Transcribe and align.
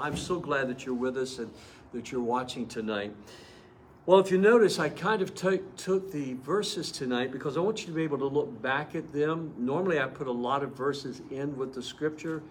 I'm 0.00 0.16
so 0.16 0.40
glad 0.40 0.68
that 0.70 0.86
you're 0.86 0.94
with 0.94 1.18
us 1.18 1.38
and 1.38 1.50
that 1.92 2.10
you're 2.10 2.22
watching 2.22 2.66
tonight. 2.66 3.14
Well, 4.06 4.18
if 4.18 4.30
you 4.30 4.38
notice, 4.38 4.78
I 4.78 4.88
kind 4.88 5.20
of 5.20 5.34
took, 5.34 5.76
took 5.76 6.10
the 6.10 6.38
verses 6.42 6.90
tonight 6.90 7.30
because 7.30 7.58
I 7.58 7.60
want 7.60 7.80
you 7.82 7.88
to 7.88 7.92
be 7.92 8.02
able 8.02 8.16
to 8.16 8.26
look 8.26 8.62
back 8.62 8.94
at 8.94 9.12
them. 9.12 9.52
Normally, 9.58 10.00
I 10.00 10.06
put 10.06 10.26
a 10.26 10.32
lot 10.32 10.62
of 10.62 10.74
verses 10.74 11.20
in 11.30 11.54
with 11.58 11.74
the 11.74 11.82
scripture, 11.82 12.42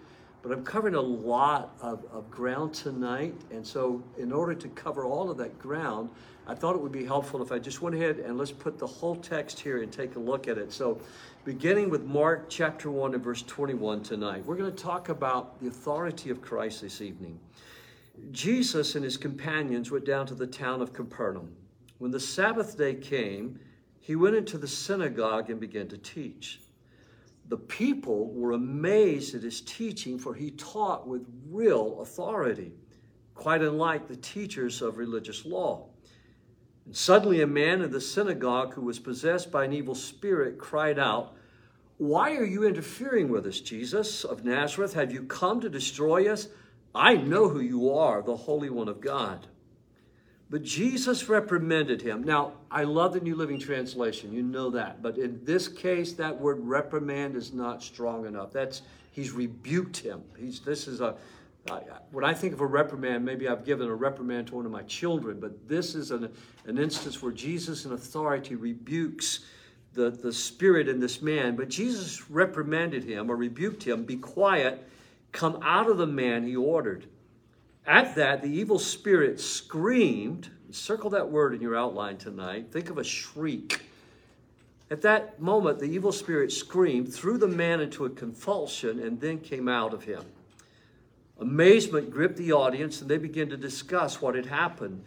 but 0.44 0.52
I'm 0.52 0.62
covering 0.62 0.94
a 0.94 1.00
lot 1.00 1.74
of, 1.80 2.04
of 2.12 2.30
ground 2.30 2.74
tonight. 2.74 3.34
And 3.50 3.66
so, 3.66 4.04
in 4.18 4.30
order 4.30 4.54
to 4.54 4.68
cover 4.68 5.06
all 5.06 5.30
of 5.30 5.38
that 5.38 5.58
ground, 5.58 6.10
I 6.46 6.54
thought 6.54 6.76
it 6.76 6.82
would 6.82 6.92
be 6.92 7.06
helpful 7.06 7.42
if 7.42 7.50
I 7.50 7.58
just 7.58 7.80
went 7.80 7.96
ahead 7.96 8.18
and 8.18 8.36
let's 8.36 8.52
put 8.52 8.78
the 8.78 8.86
whole 8.86 9.16
text 9.16 9.58
here 9.58 9.82
and 9.82 9.90
take 9.90 10.16
a 10.16 10.18
look 10.18 10.46
at 10.46 10.58
it. 10.58 10.70
So, 10.70 11.00
beginning 11.46 11.88
with 11.88 12.04
Mark 12.04 12.50
chapter 12.50 12.90
1 12.90 13.14
and 13.14 13.24
verse 13.24 13.40
21 13.40 14.02
tonight, 14.02 14.44
we're 14.44 14.56
going 14.56 14.70
to 14.70 14.82
talk 14.82 15.08
about 15.08 15.58
the 15.62 15.68
authority 15.68 16.28
of 16.28 16.42
Christ 16.42 16.82
this 16.82 17.00
evening. 17.00 17.40
Jesus 18.30 18.96
and 18.96 19.04
his 19.04 19.16
companions 19.16 19.90
went 19.90 20.04
down 20.04 20.26
to 20.26 20.34
the 20.34 20.46
town 20.46 20.82
of 20.82 20.92
Capernaum. 20.92 21.56
When 21.96 22.10
the 22.10 22.20
Sabbath 22.20 22.76
day 22.76 22.96
came, 22.96 23.58
he 23.98 24.14
went 24.14 24.36
into 24.36 24.58
the 24.58 24.68
synagogue 24.68 25.48
and 25.48 25.58
began 25.58 25.88
to 25.88 25.96
teach. 25.96 26.60
The 27.48 27.56
people 27.58 28.32
were 28.32 28.52
amazed 28.52 29.34
at 29.34 29.42
his 29.42 29.60
teaching, 29.60 30.18
for 30.18 30.34
he 30.34 30.50
taught 30.52 31.06
with 31.06 31.26
real 31.50 32.00
authority, 32.00 32.72
quite 33.34 33.62
unlike 33.62 34.08
the 34.08 34.16
teachers 34.16 34.80
of 34.80 34.96
religious 34.96 35.44
law. 35.44 35.88
And 36.86 36.96
suddenly, 36.96 37.42
a 37.42 37.46
man 37.46 37.82
in 37.82 37.90
the 37.90 38.00
synagogue 38.00 38.74
who 38.74 38.82
was 38.82 38.98
possessed 38.98 39.50
by 39.50 39.64
an 39.64 39.72
evil 39.72 39.94
spirit 39.94 40.58
cried 40.58 40.98
out, 40.98 41.34
Why 41.98 42.34
are 42.36 42.44
you 42.44 42.64
interfering 42.64 43.28
with 43.28 43.46
us, 43.46 43.60
Jesus 43.60 44.24
of 44.24 44.44
Nazareth? 44.44 44.94
Have 44.94 45.12
you 45.12 45.24
come 45.24 45.60
to 45.60 45.68
destroy 45.68 46.30
us? 46.30 46.48
I 46.94 47.16
know 47.16 47.48
who 47.48 47.60
you 47.60 47.92
are, 47.92 48.22
the 48.22 48.36
Holy 48.36 48.70
One 48.70 48.88
of 48.88 49.00
God. 49.00 49.48
But 50.50 50.62
Jesus 50.62 51.28
reprimanded 51.28 52.02
him. 52.02 52.22
Now, 52.22 52.52
I 52.70 52.84
love 52.84 53.14
the 53.14 53.20
New 53.20 53.34
Living 53.34 53.58
Translation. 53.58 54.32
You 54.32 54.42
know 54.42 54.70
that. 54.70 55.02
But 55.02 55.18
in 55.18 55.42
this 55.44 55.68
case, 55.68 56.12
that 56.14 56.38
word 56.38 56.58
reprimand 56.60 57.34
is 57.34 57.52
not 57.52 57.82
strong 57.82 58.26
enough. 58.26 58.52
That's 58.52 58.82
he's 59.10 59.32
rebuked 59.32 59.96
him. 59.96 60.22
He's 60.38 60.60
this 60.60 60.86
is 60.86 61.00
a 61.00 61.16
I, 61.70 61.80
when 62.10 62.24
I 62.24 62.34
think 62.34 62.52
of 62.52 62.60
a 62.60 62.66
reprimand, 62.66 63.24
maybe 63.24 63.48
I've 63.48 63.64
given 63.64 63.88
a 63.88 63.94
reprimand 63.94 64.48
to 64.48 64.56
one 64.56 64.66
of 64.66 64.72
my 64.72 64.82
children, 64.82 65.40
but 65.40 65.66
this 65.66 65.94
is 65.94 66.10
an, 66.10 66.30
an 66.66 66.78
instance 66.78 67.22
where 67.22 67.32
Jesus 67.32 67.86
in 67.86 67.92
authority 67.92 68.54
rebukes 68.54 69.40
the, 69.94 70.10
the 70.10 70.32
spirit 70.32 70.88
in 70.88 71.00
this 71.00 71.22
man. 71.22 71.56
But 71.56 71.70
Jesus 71.70 72.28
reprimanded 72.28 73.04
him 73.04 73.30
or 73.30 73.36
rebuked 73.36 73.82
him, 73.82 74.04
Be 74.04 74.16
quiet, 74.16 74.86
come 75.32 75.58
out 75.62 75.88
of 75.88 75.96
the 75.96 76.06
man, 76.06 76.46
he 76.46 76.56
ordered. 76.56 77.06
At 77.86 78.14
that, 78.14 78.42
the 78.42 78.48
evil 78.48 78.78
spirit 78.78 79.40
screamed. 79.40 80.50
Circle 80.70 81.10
that 81.10 81.30
word 81.30 81.54
in 81.54 81.60
your 81.60 81.76
outline 81.76 82.16
tonight. 82.16 82.72
Think 82.72 82.90
of 82.90 82.98
a 82.98 83.04
shriek. 83.04 83.80
At 84.90 85.02
that 85.02 85.40
moment, 85.40 85.78
the 85.78 85.86
evil 85.86 86.12
spirit 86.12 86.52
screamed, 86.52 87.12
threw 87.12 87.38
the 87.38 87.48
man 87.48 87.80
into 87.80 88.04
a 88.04 88.10
convulsion, 88.10 89.00
and 89.00 89.20
then 89.20 89.38
came 89.38 89.68
out 89.68 89.94
of 89.94 90.04
him. 90.04 90.22
Amazement 91.40 92.10
gripped 92.10 92.36
the 92.36 92.52
audience, 92.52 93.00
and 93.00 93.10
they 93.10 93.18
began 93.18 93.48
to 93.48 93.56
discuss 93.56 94.20
what 94.20 94.34
had 94.34 94.46
happened. 94.46 95.04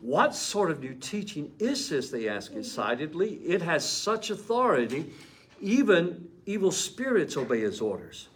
What 0.00 0.34
sort 0.34 0.70
of 0.70 0.80
new 0.80 0.94
teaching 0.94 1.52
is 1.58 1.88
this? 1.88 2.10
They 2.10 2.28
asked 2.28 2.54
excitedly. 2.56 3.34
It 3.34 3.62
has 3.62 3.88
such 3.88 4.30
authority, 4.30 5.12
even 5.60 6.28
evil 6.46 6.72
spirits 6.72 7.36
obey 7.36 7.60
his 7.60 7.80
orders. 7.80 8.28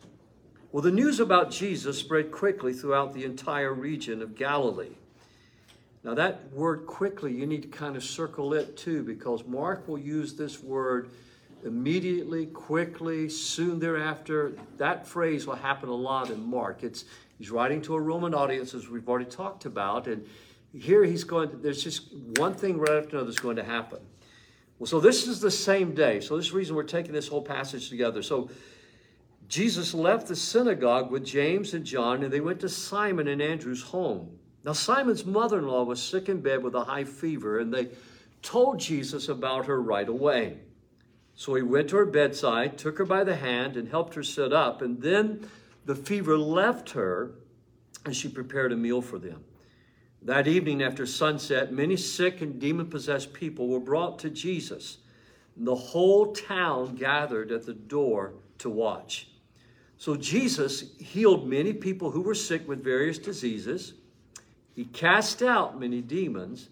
Well, 0.75 0.83
the 0.83 0.91
news 0.91 1.21
about 1.21 1.53
Jesus 1.53 1.97
spread 1.97 2.33
quickly 2.33 2.73
throughout 2.73 3.13
the 3.13 3.25
entire 3.25 3.73
region 3.73 4.21
of 4.21 4.35
Galilee. 4.35 4.97
Now, 6.03 6.15
that 6.15 6.53
word 6.53 6.85
quickly, 6.85 7.33
you 7.33 7.47
need 7.47 7.63
to 7.63 7.69
kind 7.69 7.95
of 7.95 8.03
circle 8.03 8.55
it 8.55 8.77
too, 8.77 9.05
because 9.05 9.47
Mark 9.47 9.87
will 9.87 10.01
use 10.01 10.35
this 10.35 10.61
word 10.65 11.11
immediately, 11.65 12.47
quickly, 12.47 13.29
soon 13.29 13.79
thereafter. 13.79 14.55
That 14.77 15.07
phrase 15.07 15.47
will 15.47 15.55
happen 15.55 15.91
a 15.91 15.95
lot 15.95 16.31
in 16.31 16.45
Mark. 16.45 16.83
It's 16.83 17.05
He's 17.39 17.53
writing 17.53 17.81
to 17.83 17.95
a 17.95 18.01
Roman 18.01 18.35
audience, 18.35 18.75
as 18.75 18.89
we've 18.89 19.09
already 19.09 19.31
talked 19.31 19.67
about, 19.67 20.09
and 20.09 20.27
here 20.77 21.05
he's 21.05 21.23
going. 21.23 21.51
To, 21.51 21.57
there's 21.57 21.85
just 21.85 22.13
one 22.39 22.53
thing 22.53 22.79
right 22.79 22.99
after 22.99 23.15
another 23.15 23.31
is 23.31 23.39
going 23.39 23.57
to 23.57 23.65
happen. 23.65 24.01
Well, 24.81 24.89
so 24.89 24.99
this 24.99 25.29
is 25.29 25.39
the 25.39 25.53
same 25.53 25.95
day. 25.95 26.19
So 26.19 26.37
this 26.37 26.47
is 26.47 26.51
the 26.51 26.59
reason 26.59 26.75
we're 26.75 26.83
taking 26.83 27.13
this 27.13 27.29
whole 27.29 27.43
passage 27.43 27.91
together. 27.91 28.25
So 28.25 28.51
Jesus 29.49 29.95
left 29.95 30.29
the 30.29 30.37
synagogue 30.37 31.11
with 31.11 31.25
James 31.25 31.75
and 31.75 31.85
John, 31.85 32.23
and 32.23 32.33
they 32.33 32.41
went 32.41 32.61
to 32.61 32.69
Simon 32.69 33.29
and 33.29 33.43
Andrew's 33.43 33.83
home. 33.83 34.39
Now 34.65 34.73
Simon's 34.73 35.27
mother-in-law 35.27 35.85
was 35.85 36.03
sick 36.03 36.29
in 36.29 36.41
bed 36.41 36.63
with 36.63 36.75
a 36.75 36.85
high 36.85 37.05
fever, 37.05 37.59
and 37.59 37.73
they 37.73 37.89
told 38.43 38.81
Jesus 38.81 39.29
about 39.29 39.67
her 39.67 39.81
right 39.81 40.09
away. 40.09 40.59
So 41.35 41.55
he 41.55 41.63
went 41.63 41.91
to 41.91 41.97
her 41.97 42.07
bedside, 42.07 42.79
took 42.79 42.99
her 42.99 43.05
by 43.05 43.25
the 43.25 43.37
hand, 43.37 43.77
and 43.77 43.89
helped 43.89 44.15
her 44.15 44.23
sit 44.23 44.53
up, 44.53 44.83
and 44.83 45.03
then 45.03 45.49
the 45.85 45.95
fever 45.95 46.39
left 46.39 46.91
her, 46.91 47.33
and 48.07 48.17
she 48.17 48.29
prepared 48.29 48.73
a 48.73 48.77
meal 48.77 49.03
for 49.03 49.19
them. 49.19 49.45
That 50.23 50.47
evening 50.47 50.83
after 50.83 51.05
sunset, 51.05 51.71
many 51.71 51.97
sick 51.99 52.41
and 52.41 52.59
demon 52.59 52.89
possessed 52.89 53.35
people 53.35 53.69
were 53.69 53.81
brought 53.81 54.19
to 54.21 54.31
Jesus. 54.31 54.99
The 55.57 55.75
whole 55.75 56.33
town 56.33 56.97
gathered 56.97 57.53
at 57.53 57.67
the 57.67 57.75
door 57.75 58.33
to 58.59 58.71
watch. 58.71 59.29
So 59.99 60.17
Jesus 60.17 60.97
healed 60.99 61.49
many 61.49 61.73
people 61.73 62.11
who 62.11 62.21
were 62.21 62.35
sick 62.35 62.67
with 62.69 62.83
various 62.83 63.19
diseases. 63.19 63.95
He 64.75 64.85
cast 64.87 65.43
out 65.43 65.79
many 65.79 66.01
demons, 66.01 66.69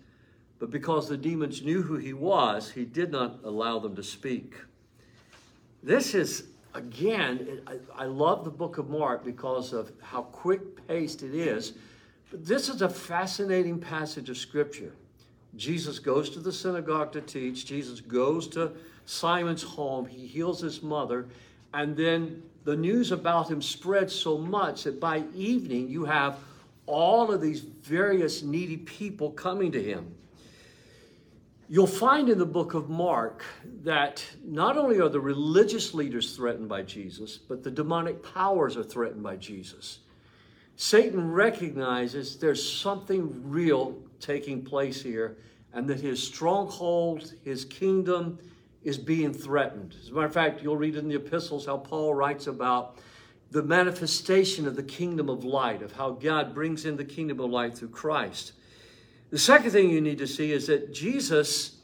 but 0.58 0.70
because 0.70 1.08
the 1.08 1.16
demons 1.16 1.62
knew 1.62 1.82
who 1.82 1.96
he 1.96 2.12
was, 2.12 2.70
he 2.70 2.84
did 2.84 3.12
not 3.12 3.40
allow 3.44 3.78
them 3.78 3.94
to 3.96 4.02
speak. 4.02 4.54
This 5.82 6.14
is 6.14 6.44
again, 6.74 7.60
I, 7.96 8.04
love 8.06 8.44
the 8.44 8.50
book 8.50 8.78
of 8.78 8.88
Mark 8.88 9.24
because 9.24 9.72
of 9.72 9.92
how 10.00 10.22
quick 10.22 10.86
paced 10.88 11.22
it 11.22 11.34
is. 11.34 11.74
But 12.30 12.46
this 12.46 12.68
is 12.68 12.82
a 12.82 12.88
fascinating 12.88 13.78
passage 13.78 14.30
of 14.30 14.38
scripture. 14.38 14.92
Jesus 15.56 15.98
goes 15.98 16.30
to 16.30 16.40
the 16.40 16.52
synagogue 16.52 17.12
to 17.12 17.20
teach. 17.20 17.66
Jesus 17.66 18.00
goes 18.00 18.48
to 18.48 18.72
Simon's 19.04 19.62
home. 19.62 20.06
He 20.06 20.26
heals 20.26 20.60
his 20.60 20.82
mother. 20.82 21.28
And 21.74 21.94
then 21.94 22.42
the 22.64 22.76
news 22.76 23.12
about 23.12 23.50
him 23.50 23.60
spreads 23.60 24.14
so 24.14 24.38
much 24.38 24.84
that 24.84 25.00
by 25.00 25.24
evening 25.34 25.88
you 25.88 26.04
have 26.04 26.38
all 26.86 27.32
of 27.32 27.40
these 27.40 27.60
various 27.60 28.42
needy 28.42 28.76
people 28.76 29.30
coming 29.30 29.72
to 29.72 29.82
him. 29.82 30.14
You'll 31.68 31.86
find 31.86 32.28
in 32.28 32.38
the 32.38 32.46
book 32.46 32.74
of 32.74 32.90
Mark 32.90 33.44
that 33.82 34.24
not 34.44 34.76
only 34.76 35.00
are 35.00 35.08
the 35.08 35.20
religious 35.20 35.94
leaders 35.94 36.36
threatened 36.36 36.68
by 36.68 36.82
Jesus, 36.82 37.38
but 37.38 37.62
the 37.62 37.70
demonic 37.70 38.22
powers 38.22 38.76
are 38.76 38.84
threatened 38.84 39.22
by 39.22 39.36
Jesus. 39.36 40.00
Satan 40.76 41.30
recognizes 41.30 42.36
there's 42.36 42.62
something 42.62 43.50
real 43.50 43.96
taking 44.20 44.62
place 44.62 45.02
here 45.02 45.38
and 45.72 45.88
that 45.88 46.00
his 46.00 46.22
stronghold, 46.22 47.32
his 47.44 47.64
kingdom, 47.64 48.38
is 48.84 48.98
being 48.98 49.32
threatened. 49.32 49.94
As 50.00 50.08
a 50.08 50.12
matter 50.12 50.26
of 50.26 50.34
fact, 50.34 50.62
you'll 50.62 50.76
read 50.76 50.96
in 50.96 51.08
the 51.08 51.16
epistles 51.16 51.66
how 51.66 51.78
Paul 51.78 52.14
writes 52.14 52.46
about 52.46 52.98
the 53.50 53.62
manifestation 53.62 54.66
of 54.66 54.76
the 54.76 54.82
kingdom 54.82 55.28
of 55.28 55.44
light, 55.44 55.82
of 55.82 55.92
how 55.92 56.10
God 56.10 56.54
brings 56.54 56.84
in 56.84 56.96
the 56.96 57.04
kingdom 57.04 57.38
of 57.38 57.50
light 57.50 57.76
through 57.76 57.90
Christ. 57.90 58.52
The 59.30 59.38
second 59.38 59.70
thing 59.70 59.90
you 59.90 60.00
need 60.00 60.18
to 60.18 60.26
see 60.26 60.52
is 60.52 60.66
that 60.66 60.92
Jesus, 60.92 61.76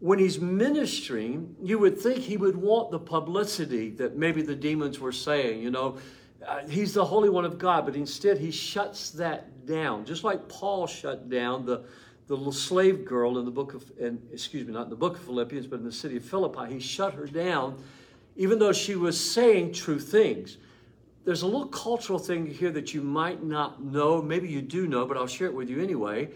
when 0.00 0.18
he's 0.18 0.40
ministering, 0.40 1.54
you 1.60 1.78
would 1.78 1.98
think 1.98 2.18
he 2.18 2.36
would 2.36 2.56
want 2.56 2.90
the 2.90 2.98
publicity 2.98 3.90
that 3.90 4.16
maybe 4.16 4.40
the 4.40 4.54
demons 4.54 5.00
were 5.00 5.12
saying, 5.12 5.60
you 5.60 5.70
know, 5.70 5.98
uh, 6.46 6.66
he's 6.68 6.92
the 6.94 7.04
Holy 7.04 7.28
One 7.28 7.44
of 7.44 7.58
God, 7.58 7.86
but 7.86 7.96
instead 7.96 8.38
he 8.38 8.50
shuts 8.50 9.10
that 9.10 9.66
down, 9.66 10.04
just 10.04 10.24
like 10.24 10.48
Paul 10.48 10.86
shut 10.86 11.28
down 11.28 11.64
the, 11.64 11.84
the 12.26 12.36
little 12.36 12.52
slave 12.52 13.04
girl 13.04 13.38
in 13.38 13.44
the 13.44 13.50
book 13.50 13.74
of, 13.74 13.84
excuse 14.32 14.66
me, 14.66 14.72
not 14.72 14.84
in 14.84 14.90
the 14.90 14.96
book 14.96 15.16
of 15.16 15.22
Philippians, 15.24 15.66
but 15.66 15.78
in 15.78 15.84
the 15.84 15.92
city 15.92 16.16
of 16.16 16.24
Philippi. 16.24 16.72
He 16.72 16.80
shut 16.80 17.14
her 17.14 17.26
down, 17.26 17.82
even 18.36 18.58
though 18.58 18.72
she 18.72 18.96
was 18.96 19.18
saying 19.18 19.72
true 19.72 19.98
things 19.98 20.56
there's 21.24 21.42
a 21.42 21.46
little 21.46 21.66
cultural 21.66 22.18
thing 22.18 22.46
here 22.46 22.70
that 22.70 22.92
you 22.92 23.00
might 23.00 23.42
not 23.42 23.82
know. 23.82 24.20
Maybe 24.20 24.48
you 24.48 24.60
do 24.60 24.86
know, 24.86 25.06
but 25.06 25.16
I'll 25.16 25.26
share 25.26 25.46
it 25.46 25.54
with 25.54 25.70
you 25.70 25.82
anyway. 25.82 26.28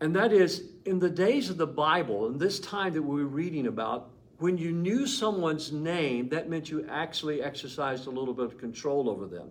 And 0.00 0.14
that 0.16 0.32
is 0.32 0.64
in 0.84 0.98
the 0.98 1.08
days 1.08 1.48
of 1.48 1.56
the 1.56 1.66
Bible, 1.66 2.26
in 2.26 2.36
this 2.36 2.60
time 2.60 2.92
that 2.92 3.02
we 3.02 3.22
are 3.22 3.26
reading 3.26 3.66
about, 3.68 4.10
when 4.38 4.58
you 4.58 4.72
knew 4.72 5.06
someone's 5.06 5.72
name, 5.72 6.28
that 6.28 6.50
meant 6.50 6.68
you 6.68 6.86
actually 6.90 7.42
exercised 7.42 8.06
a 8.06 8.10
little 8.10 8.34
bit 8.34 8.44
of 8.44 8.58
control 8.58 9.08
over 9.08 9.26
them. 9.26 9.48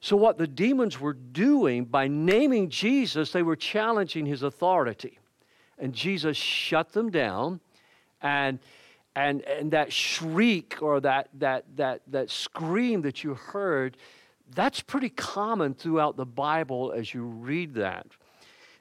So, 0.00 0.16
what 0.16 0.38
the 0.38 0.46
demons 0.46 1.00
were 1.00 1.14
doing 1.14 1.84
by 1.84 2.06
naming 2.06 2.70
Jesus, 2.70 3.32
they 3.32 3.42
were 3.42 3.56
challenging 3.56 4.26
his 4.26 4.42
authority. 4.42 5.18
And 5.80 5.92
Jesus 5.92 6.36
shut 6.36 6.92
them 6.92 7.10
down. 7.10 7.60
And, 8.22 8.58
and, 9.16 9.42
and 9.42 9.70
that 9.72 9.92
shriek 9.92 10.78
or 10.80 11.00
that, 11.00 11.28
that, 11.38 11.64
that, 11.76 12.02
that 12.08 12.30
scream 12.30 13.02
that 13.02 13.24
you 13.24 13.34
heard, 13.34 13.96
that's 14.54 14.80
pretty 14.80 15.08
common 15.08 15.74
throughout 15.74 16.16
the 16.16 16.26
Bible 16.26 16.92
as 16.92 17.12
you 17.12 17.24
read 17.24 17.74
that. 17.74 18.06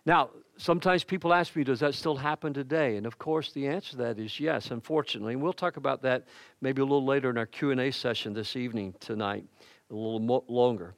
Now, 0.05 0.29
sometimes 0.57 1.03
people 1.03 1.33
ask 1.33 1.55
me, 1.55 1.63
does 1.63 1.79
that 1.81 1.93
still 1.93 2.15
happen 2.15 2.53
today? 2.53 2.97
And 2.97 3.05
of 3.05 3.17
course, 3.17 3.51
the 3.51 3.67
answer 3.67 3.91
to 3.91 3.97
that 3.97 4.19
is 4.19 4.39
yes, 4.39 4.71
unfortunately. 4.71 5.33
And 5.33 5.41
we'll 5.41 5.53
talk 5.53 5.77
about 5.77 6.01
that 6.03 6.25
maybe 6.61 6.81
a 6.81 6.85
little 6.85 7.05
later 7.05 7.29
in 7.29 7.37
our 7.37 7.45
Q&A 7.45 7.91
session 7.91 8.33
this 8.33 8.55
evening 8.55 8.93
tonight, 8.99 9.45
a 9.89 9.93
little 9.93 10.19
mo- 10.19 10.45
longer. 10.47 10.95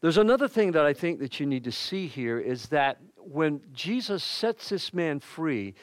There's 0.00 0.18
another 0.18 0.48
thing 0.48 0.72
that 0.72 0.86
I 0.86 0.94
think 0.94 1.18
that 1.18 1.40
you 1.40 1.46
need 1.46 1.64
to 1.64 1.72
see 1.72 2.06
here 2.06 2.38
is 2.38 2.68
that 2.68 2.98
when 3.30 3.60
Jesus 3.72 4.24
sets 4.24 4.70
this 4.70 4.92
man 4.92 5.20
free, 5.20 5.74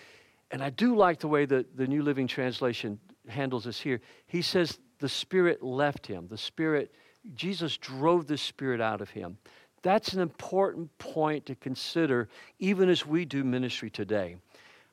and 0.52 0.62
I 0.62 0.70
do 0.70 0.96
like 0.96 1.20
the 1.20 1.30
way 1.30 1.46
that 1.46 1.78
the 1.78 1.88
New 1.88 2.02
Living 2.02 2.28
Translation 2.28 3.00
handles 3.28 3.64
this 3.64 3.80
here, 3.80 4.02
he 4.28 4.42
says 4.42 4.80
the 5.00 5.08
Spirit 5.08 5.64
left 5.64 6.06
him. 6.06 6.28
The 6.30 6.38
Spirit, 6.38 6.94
Jesus 7.36 7.78
drove 7.78 8.28
the 8.28 8.38
Spirit 8.38 8.82
out 8.82 9.00
of 9.00 9.10
him. 9.10 9.38
That's 9.82 10.14
an 10.14 10.20
important 10.20 10.96
point 10.98 11.46
to 11.46 11.56
consider 11.56 12.28
even 12.60 12.90
as 12.90 13.06
we 13.06 13.24
do 13.24 13.44
ministry 13.44 13.90
today. 13.90 14.36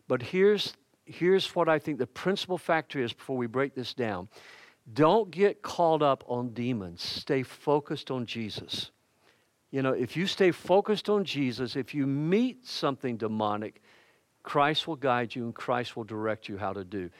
But 0.06 0.22
here's, 0.22 0.74
here's 1.06 1.56
what 1.56 1.68
I 1.68 1.80
think 1.80 1.98
the 1.98 2.06
principal 2.06 2.58
factor 2.58 3.00
is 3.02 3.12
before 3.12 3.36
we 3.36 3.46
break 3.46 3.74
this 3.74 3.94
down. 3.94 4.28
Don't 4.92 5.30
get 5.30 5.62
caught 5.62 6.02
up 6.02 6.22
on 6.28 6.50
demons. 6.50 7.02
Stay 7.02 7.42
focused 7.42 8.10
on 8.10 8.26
Jesus. 8.26 8.90
You 9.74 9.82
know, 9.82 9.90
if 9.90 10.16
you 10.16 10.28
stay 10.28 10.52
focused 10.52 11.08
on 11.08 11.24
Jesus, 11.24 11.74
if 11.74 11.96
you 11.96 12.06
meet 12.06 12.64
something 12.64 13.16
demonic, 13.16 13.82
Christ 14.44 14.86
will 14.86 14.94
guide 14.94 15.34
you 15.34 15.46
and 15.46 15.52
Christ 15.52 15.96
will 15.96 16.04
direct 16.04 16.48
you 16.48 16.56
how 16.56 16.72
to 16.72 16.84
do. 16.84 17.10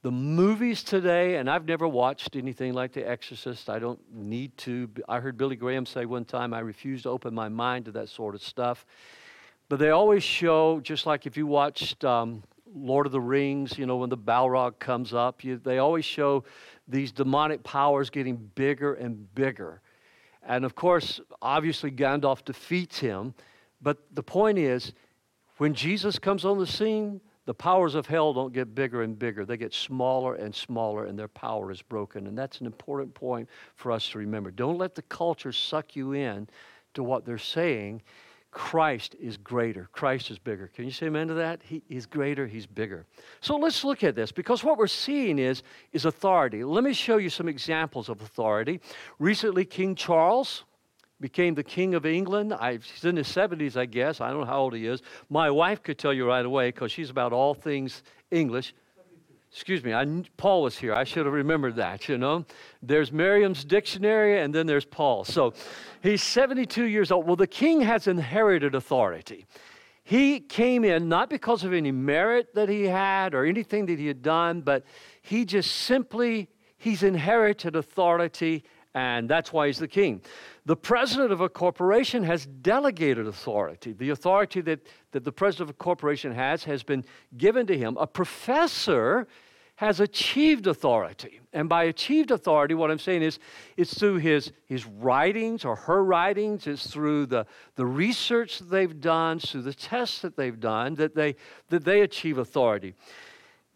The 0.00 0.10
movies 0.10 0.82
today, 0.82 1.36
and 1.36 1.50
I've 1.50 1.66
never 1.66 1.86
watched 1.86 2.34
anything 2.34 2.72
like 2.72 2.94
The 2.94 3.06
Exorcist. 3.06 3.68
I 3.68 3.78
don't 3.78 4.00
need 4.10 4.56
to. 4.56 4.88
I 5.06 5.20
heard 5.20 5.36
Billy 5.36 5.54
Graham 5.54 5.84
say 5.84 6.06
one 6.06 6.24
time, 6.24 6.54
I 6.54 6.60
refuse 6.60 7.02
to 7.02 7.10
open 7.10 7.34
my 7.34 7.50
mind 7.50 7.84
to 7.84 7.92
that 7.92 8.08
sort 8.08 8.34
of 8.34 8.42
stuff. 8.42 8.86
But 9.68 9.78
they 9.78 9.90
always 9.90 10.22
show, 10.22 10.80
just 10.80 11.04
like 11.04 11.26
if 11.26 11.36
you 11.36 11.46
watched 11.46 12.06
um, 12.06 12.42
Lord 12.74 13.04
of 13.04 13.12
the 13.12 13.20
Rings, 13.20 13.76
you 13.76 13.84
know, 13.84 13.96
when 13.98 14.08
the 14.08 14.16
Balrog 14.16 14.78
comes 14.78 15.12
up, 15.12 15.44
you, 15.44 15.58
they 15.58 15.76
always 15.76 16.06
show 16.06 16.44
these 16.88 17.12
demonic 17.12 17.62
powers 17.64 18.08
getting 18.08 18.36
bigger 18.54 18.94
and 18.94 19.34
bigger. 19.34 19.82
And 20.48 20.64
of 20.64 20.74
course, 20.74 21.20
obviously, 21.40 21.90
Gandalf 21.92 22.44
defeats 22.44 22.98
him. 22.98 23.34
But 23.80 23.98
the 24.12 24.22
point 24.22 24.58
is, 24.58 24.92
when 25.58 25.74
Jesus 25.74 26.18
comes 26.18 26.44
on 26.44 26.58
the 26.58 26.66
scene, 26.66 27.20
the 27.44 27.54
powers 27.54 27.94
of 27.94 28.06
hell 28.06 28.32
don't 28.32 28.52
get 28.52 28.74
bigger 28.74 29.02
and 29.02 29.18
bigger. 29.18 29.44
They 29.44 29.56
get 29.56 29.74
smaller 29.74 30.34
and 30.34 30.54
smaller, 30.54 31.04
and 31.04 31.18
their 31.18 31.28
power 31.28 31.70
is 31.70 31.82
broken. 31.82 32.26
And 32.26 32.36
that's 32.36 32.60
an 32.60 32.66
important 32.66 33.14
point 33.14 33.48
for 33.76 33.92
us 33.92 34.08
to 34.10 34.18
remember. 34.18 34.50
Don't 34.50 34.78
let 34.78 34.94
the 34.94 35.02
culture 35.02 35.52
suck 35.52 35.94
you 35.94 36.12
in 36.12 36.48
to 36.94 37.02
what 37.02 37.24
they're 37.24 37.38
saying. 37.38 38.02
Christ 38.58 39.14
is 39.20 39.36
greater. 39.36 39.88
Christ 39.92 40.32
is 40.32 40.38
bigger. 40.40 40.66
Can 40.66 40.84
you 40.84 40.90
say 40.90 41.06
amen 41.06 41.28
to 41.28 41.34
that? 41.34 41.60
He 41.62 41.84
is 41.88 42.06
greater, 42.06 42.44
he's 42.44 42.66
bigger. 42.66 43.06
So 43.40 43.56
let's 43.56 43.84
look 43.84 44.02
at 44.02 44.16
this 44.16 44.32
because 44.32 44.64
what 44.64 44.78
we're 44.78 44.88
seeing 44.88 45.38
is, 45.38 45.62
is 45.92 46.06
authority. 46.06 46.64
Let 46.64 46.82
me 46.82 46.92
show 46.92 47.18
you 47.18 47.30
some 47.30 47.48
examples 47.48 48.08
of 48.08 48.20
authority. 48.20 48.80
Recently, 49.20 49.64
King 49.64 49.94
Charles, 49.94 50.64
became 51.20 51.54
the 51.54 51.62
king 51.62 51.94
of 51.94 52.04
England. 52.04 52.52
I, 52.52 52.72
he's 52.72 53.04
in 53.04 53.16
his 53.16 53.28
70s, 53.28 53.76
I 53.76 53.86
guess. 53.86 54.20
I 54.20 54.30
don't 54.30 54.40
know 54.40 54.46
how 54.46 54.58
old 54.58 54.74
he 54.74 54.86
is. 54.86 55.02
My 55.30 55.50
wife 55.50 55.80
could 55.84 55.96
tell 55.96 56.12
you 56.12 56.26
right 56.26 56.44
away 56.44 56.68
because 56.68 56.90
she's 56.90 57.10
about 57.10 57.32
all 57.32 57.54
things 57.54 58.02
English. 58.32 58.74
Excuse 59.50 59.82
me, 59.82 59.94
I, 59.94 60.06
Paul 60.36 60.62
was 60.62 60.76
here. 60.76 60.94
I 60.94 61.04
should 61.04 61.24
have 61.24 61.34
remembered 61.34 61.76
that, 61.76 62.08
you 62.08 62.18
know. 62.18 62.44
There's 62.82 63.10
Merriam's 63.10 63.64
dictionary, 63.64 64.40
and 64.40 64.54
then 64.54 64.66
there's 64.66 64.84
Paul. 64.84 65.24
So 65.24 65.54
he's 66.02 66.22
72 66.22 66.84
years 66.84 67.10
old. 67.10 67.26
Well, 67.26 67.36
the 67.36 67.46
king 67.46 67.80
has 67.80 68.06
inherited 68.06 68.74
authority. 68.74 69.46
He 70.04 70.40
came 70.40 70.84
in 70.84 71.08
not 71.08 71.28
because 71.28 71.64
of 71.64 71.72
any 71.72 71.92
merit 71.92 72.54
that 72.54 72.68
he 72.68 72.84
had 72.84 73.34
or 73.34 73.44
anything 73.44 73.86
that 73.86 73.98
he 73.98 74.06
had 74.06 74.22
done, 74.22 74.60
but 74.60 74.84
he 75.22 75.44
just 75.44 75.70
simply, 75.70 76.48
he's 76.76 77.02
inherited 77.02 77.76
authority, 77.76 78.64
and 78.94 79.28
that's 79.28 79.52
why 79.52 79.66
he's 79.66 79.78
the 79.78 79.88
king. 79.88 80.22
The 80.68 80.76
president 80.76 81.32
of 81.32 81.40
a 81.40 81.48
corporation 81.48 82.22
has 82.24 82.44
delegated 82.44 83.26
authority. 83.26 83.94
The 83.94 84.10
authority 84.10 84.60
that, 84.60 84.86
that 85.12 85.24
the 85.24 85.32
president 85.32 85.70
of 85.70 85.74
a 85.74 85.78
corporation 85.78 86.30
has 86.30 86.62
has 86.64 86.82
been 86.82 87.06
given 87.38 87.66
to 87.68 87.78
him. 87.78 87.96
A 87.98 88.06
professor 88.06 89.26
has 89.76 90.00
achieved 90.00 90.66
authority. 90.66 91.40
And 91.54 91.70
by 91.70 91.84
achieved 91.84 92.30
authority, 92.32 92.74
what 92.74 92.90
I'm 92.90 92.98
saying 92.98 93.22
is 93.22 93.38
it's 93.78 93.98
through 93.98 94.16
his, 94.18 94.52
his 94.66 94.84
writings 94.84 95.64
or 95.64 95.74
her 95.74 96.04
writings, 96.04 96.66
it's 96.66 96.86
through 96.86 97.24
the, 97.24 97.46
the 97.76 97.86
research 97.86 98.58
that 98.58 98.68
they've 98.68 99.00
done, 99.00 99.38
through 99.38 99.62
the 99.62 99.72
tests 99.72 100.20
that 100.20 100.36
they've 100.36 100.60
done, 100.60 100.96
that 100.96 101.14
they, 101.14 101.36
that 101.70 101.86
they 101.86 102.02
achieve 102.02 102.36
authority. 102.36 102.92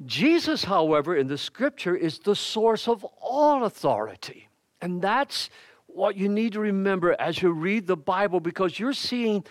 Jesus, 0.04 0.64
however, 0.64 1.16
in 1.16 1.26
the 1.26 1.38
scripture 1.38 1.96
is 1.96 2.18
the 2.18 2.36
source 2.36 2.86
of 2.86 3.02
all 3.18 3.64
authority. 3.64 4.50
And 4.82 5.00
that's 5.00 5.48
what 5.94 6.16
you 6.16 6.28
need 6.28 6.52
to 6.54 6.60
remember 6.60 7.14
as 7.18 7.40
you 7.42 7.50
read 7.50 7.86
the 7.86 7.96
Bible 7.96 8.40
because 8.40 8.78
you're 8.78 8.92
seeing 8.92 9.44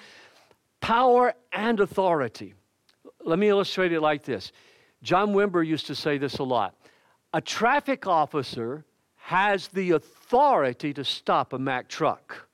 power 0.79 1.33
and 1.51 1.79
authority. 1.79 2.53
Let 3.23 3.39
me 3.39 3.49
illustrate 3.49 3.93
it 3.93 4.01
like 4.01 4.23
this 4.23 4.51
John 5.03 5.33
Wimber 5.33 5.65
used 5.65 5.87
to 5.87 5.95
say 5.95 6.17
this 6.17 6.39
a 6.39 6.43
lot. 6.43 6.75
A 7.33 7.41
traffic 7.41 8.07
officer 8.07 8.85
has 9.15 9.67
the 9.69 9.91
authority 9.91 10.93
to 10.93 11.03
stop 11.03 11.53
a 11.53 11.59
Mack 11.59 11.87
truck, 11.87 12.47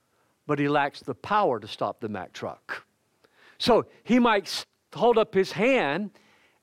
but 0.45 0.59
he 0.59 0.67
lacks 0.67 1.01
the 1.01 1.15
power 1.15 1.59
to 1.59 1.67
stop 1.67 1.99
the 1.99 2.09
Mack 2.09 2.33
truck. 2.33 2.85
So 3.57 3.85
he 4.03 4.19
might 4.19 4.65
hold 4.93 5.17
up 5.17 5.33
his 5.33 5.51
hand, 5.51 6.11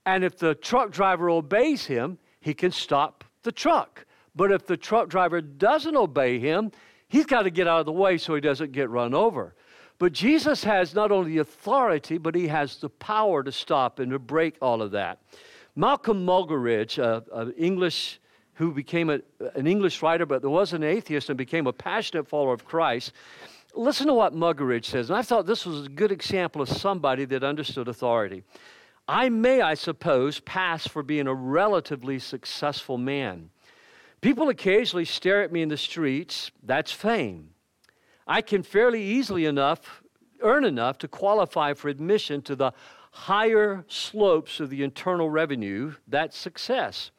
and 0.06 0.23
if 0.23 0.37
the 0.38 0.55
truck 0.55 0.91
driver 0.91 1.31
obeys 1.31 1.87
him, 1.87 2.19
he 2.41 2.55
can 2.55 2.71
stop 2.71 3.25
the 3.43 3.53
truck. 3.53 4.06
But 4.37 4.53
if 4.53 4.67
the 4.67 4.76
truck 4.76 5.09
driver 5.09 5.41
doesn't 5.41 5.97
obey 5.97 6.38
him, 6.38 6.71
He's 7.09 7.27
got 7.27 7.43
to 7.43 7.51
get 7.51 7.69
out 7.69 7.81
of 7.81 7.87
the 7.87 7.93
way 7.93 8.19
so 8.19 8.35
he 8.35 8.41
doesn't 8.41 8.73
get 8.73 8.91
run 8.91 9.15
over. 9.15 9.55
But 9.99 10.12
Jesus 10.12 10.65
has 10.65 10.95
not 10.95 11.12
only 11.12 11.33
the 11.33 11.39
authority, 11.39 12.19
but 12.19 12.35
he 12.35 12.49
has 12.49 12.77
the 12.77 12.89
power 12.89 13.43
to 13.43 13.53
stop 13.53 13.99
and 13.99 14.11
to 14.11 14.19
break 14.19 14.56
all 14.61 14.83
of 14.83 14.91
that. 14.93 15.21
Malcolm 15.77 16.25
Muggeridge, 16.27 16.99
an 16.99 17.53
English 17.53 18.21
who 18.55 18.73
became 18.73 19.11
a, 19.11 19.21
an 19.55 19.67
English 19.67 20.03
writer, 20.03 20.27
but 20.27 20.45
was 20.45 20.73
an 20.73 20.85
atheist 20.85 21.29
and 21.29 21.37
became 21.37 21.67
a 21.67 21.73
passionate 21.73 22.29
follower 22.29 22.55
of 22.55 22.65
Christ. 22.65 23.12
Listen 23.75 24.07
to 24.07 24.15
what 24.15 24.33
Muggeridge 24.33 24.85
says. 24.85 25.11
And 25.11 25.19
I 25.19 25.23
thought 25.23 25.47
this 25.47 25.67
was 25.67 25.87
a 25.87 25.89
good 25.89 26.12
example 26.12 26.62
of 26.62 26.69
somebody 26.69 27.25
that 27.26 27.43
understood 27.43 27.88
authority. 27.88 28.45
I 29.09 29.28
may, 29.28 29.61
I 29.61 29.75
suppose, 29.75 30.40
pass 30.40 30.87
for 30.87 31.02
being 31.02 31.26
a 31.26 31.35
relatively 31.35 32.19
successful 32.19 32.97
man. 32.97 33.50
People 34.25 34.49
occasionally 34.49 35.04
stare 35.04 35.43
at 35.43 35.52
me 35.52 35.61
in 35.61 35.69
the 35.69 35.76
streets. 35.76 36.50
That's 36.62 36.90
fame. 36.90 37.50
I 38.26 38.40
can 38.40 38.62
fairly 38.62 39.02
easily 39.02 39.45
enough 39.45 40.02
earn 40.40 40.64
enough 40.64 40.97
to 41.00 41.09
qualify 41.09 41.75
for 41.75 41.90
admission 41.90 42.40
to 42.40 42.57
the 42.57 42.73
higher 43.11 43.85
slopes 43.87 44.61
of 44.61 44.71
the 44.71 44.83
internal 44.83 45.28
revenue. 45.28 45.93
That's 46.09 46.38
success. 46.38 47.11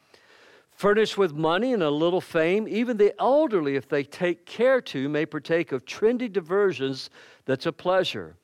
Furnished 0.71 1.15
with 1.15 1.31
money 1.31 1.73
and 1.73 1.83
a 1.83 1.91
little 1.91 2.21
fame, 2.21 2.67
even 2.67 2.97
the 2.97 3.13
elderly, 3.21 3.75
if 3.75 3.87
they 3.87 4.03
take 4.03 4.47
care 4.47 4.81
to, 4.81 5.07
may 5.07 5.27
partake 5.27 5.71
of 5.71 5.85
trendy 5.85 6.27
diversions 6.27 7.11
that's 7.45 7.67
a 7.67 7.71
pleasure. 7.71 8.35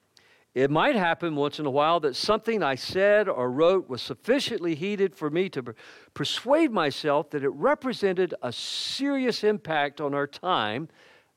It 0.53 0.70
might 0.70 0.96
happen 0.96 1.36
once 1.36 1.60
in 1.60 1.65
a 1.65 1.72
while 1.72 2.01
that 2.01 2.15
something 2.15 2.62
I 2.62 2.75
said 2.75 3.29
or 3.29 3.50
wrote 3.50 3.88
was 3.88 4.01
sufficiently 4.01 4.75
heated 4.75 5.15
for 5.15 5.29
me 5.29 5.48
to 5.50 5.74
persuade 6.13 6.72
myself 6.72 7.29
that 7.29 7.43
it 7.43 7.50
represented 7.50 8.34
a 8.41 8.51
serious 8.51 9.46
impact 9.46 10.01
on 10.01 10.13
our 10.13 10.27
time. 10.27 10.89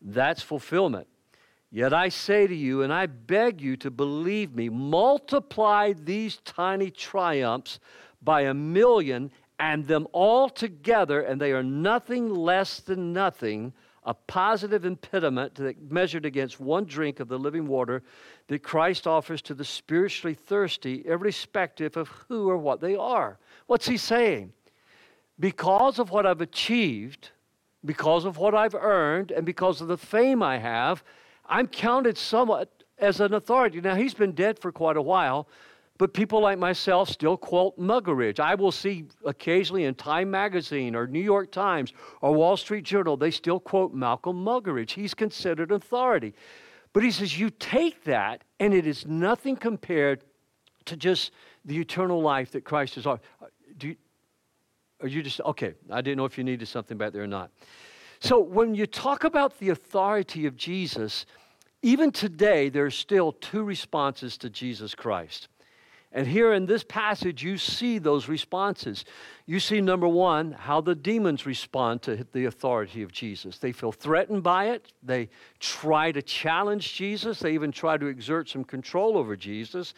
That's 0.02 0.42
fulfillment. 0.42 1.06
Yet 1.70 1.94
I 1.94 2.08
say 2.08 2.46
to 2.46 2.54
you, 2.54 2.82
and 2.82 2.92
I 2.92 3.06
beg 3.06 3.60
you 3.60 3.76
to 3.78 3.90
believe 3.90 4.54
me, 4.54 4.68
multiply 4.68 5.92
these 5.92 6.38
tiny 6.44 6.90
triumphs 6.90 7.78
by 8.20 8.42
a 8.42 8.54
million 8.54 9.30
and 9.58 9.86
them 9.86 10.08
all 10.12 10.48
together, 10.48 11.20
and 11.20 11.40
they 11.40 11.52
are 11.52 11.62
nothing 11.62 12.34
less 12.34 12.80
than 12.80 13.12
nothing 13.12 13.72
a 14.04 14.14
positive 14.14 14.84
impediment 14.84 15.54
that 15.54 15.90
measured 15.90 16.26
against 16.26 16.60
one 16.60 16.84
drink 16.84 17.20
of 17.20 17.28
the 17.28 17.38
living 17.38 17.66
water 17.66 18.02
that 18.48 18.62
Christ 18.62 19.06
offers 19.06 19.40
to 19.42 19.54
the 19.54 19.64
spiritually 19.64 20.34
thirsty, 20.34 21.04
irrespective 21.06 21.96
of 21.96 22.08
who 22.08 22.48
or 22.48 22.58
what 22.58 22.80
they 22.80 22.96
are. 22.96 23.38
What's 23.66 23.88
he 23.88 23.96
saying? 23.96 24.52
Because 25.40 25.98
of 25.98 26.10
what 26.10 26.26
I've 26.26 26.42
achieved, 26.42 27.30
because 27.84 28.24
of 28.24 28.36
what 28.36 28.54
I've 28.54 28.74
earned, 28.74 29.30
and 29.30 29.46
because 29.46 29.80
of 29.80 29.88
the 29.88 29.98
fame 29.98 30.42
I 30.42 30.58
have, 30.58 31.02
I'm 31.46 31.66
counted 31.66 32.18
somewhat 32.18 32.84
as 32.98 33.20
an 33.20 33.34
authority. 33.34 33.80
Now, 33.80 33.94
he's 33.94 34.14
been 34.14 34.32
dead 34.32 34.58
for 34.58 34.70
quite 34.70 34.96
a 34.96 35.02
while, 35.02 35.48
But 35.96 36.12
people 36.12 36.40
like 36.40 36.58
myself 36.58 37.08
still 37.08 37.36
quote 37.36 37.78
Muggeridge. 37.78 38.40
I 38.40 38.56
will 38.56 38.72
see 38.72 39.04
occasionally 39.24 39.84
in 39.84 39.94
Time 39.94 40.30
Magazine 40.30 40.96
or 40.96 41.06
New 41.06 41.20
York 41.20 41.52
Times 41.52 41.92
or 42.20 42.32
Wall 42.32 42.56
Street 42.56 42.84
Journal, 42.84 43.16
they 43.16 43.30
still 43.30 43.60
quote 43.60 43.94
Malcolm 43.94 44.44
Muggeridge. 44.44 44.90
He's 44.90 45.14
considered 45.14 45.70
authority. 45.70 46.34
But 46.92 47.04
he 47.04 47.10
says, 47.10 47.38
you 47.38 47.50
take 47.50 48.04
that, 48.04 48.42
and 48.58 48.74
it 48.74 48.86
is 48.86 49.06
nothing 49.06 49.56
compared 49.56 50.24
to 50.86 50.96
just 50.96 51.32
the 51.64 51.78
eternal 51.78 52.20
life 52.20 52.50
that 52.52 52.64
Christ 52.64 52.96
is. 52.98 53.06
Uh, 53.06 53.18
do 53.78 53.88
you, 53.88 53.96
are 55.00 55.08
you 55.08 55.22
just, 55.22 55.40
okay, 55.40 55.74
I 55.90 56.00
didn't 56.00 56.18
know 56.18 56.24
if 56.24 56.38
you 56.38 56.44
needed 56.44 56.66
something 56.68 56.96
back 56.96 57.12
there 57.12 57.22
or 57.22 57.28
not. 57.28 57.50
So 58.20 58.38
when 58.40 58.74
you 58.74 58.86
talk 58.86 59.24
about 59.24 59.58
the 59.58 59.70
authority 59.70 60.46
of 60.46 60.56
Jesus, 60.56 61.26
even 61.82 62.10
today, 62.10 62.68
there 62.68 62.84
are 62.84 62.90
still 62.90 63.32
two 63.32 63.62
responses 63.62 64.38
to 64.38 64.50
Jesus 64.50 64.94
Christ. 64.94 65.48
And 66.16 66.28
here 66.28 66.52
in 66.52 66.64
this 66.64 66.84
passage, 66.84 67.42
you 67.42 67.58
see 67.58 67.98
those 67.98 68.28
responses. 68.28 69.04
You 69.46 69.58
see, 69.58 69.80
number 69.80 70.06
one, 70.06 70.52
how 70.52 70.80
the 70.80 70.94
demons 70.94 71.44
respond 71.44 72.02
to 72.02 72.24
the 72.32 72.44
authority 72.44 73.02
of 73.02 73.10
Jesus. 73.10 73.58
They 73.58 73.72
feel 73.72 73.90
threatened 73.90 74.44
by 74.44 74.66
it, 74.66 74.92
they 75.02 75.28
try 75.58 76.12
to 76.12 76.22
challenge 76.22 76.94
Jesus, 76.94 77.40
they 77.40 77.52
even 77.52 77.72
try 77.72 77.96
to 77.96 78.06
exert 78.06 78.48
some 78.48 78.62
control 78.62 79.18
over 79.18 79.34
Jesus. 79.34 79.92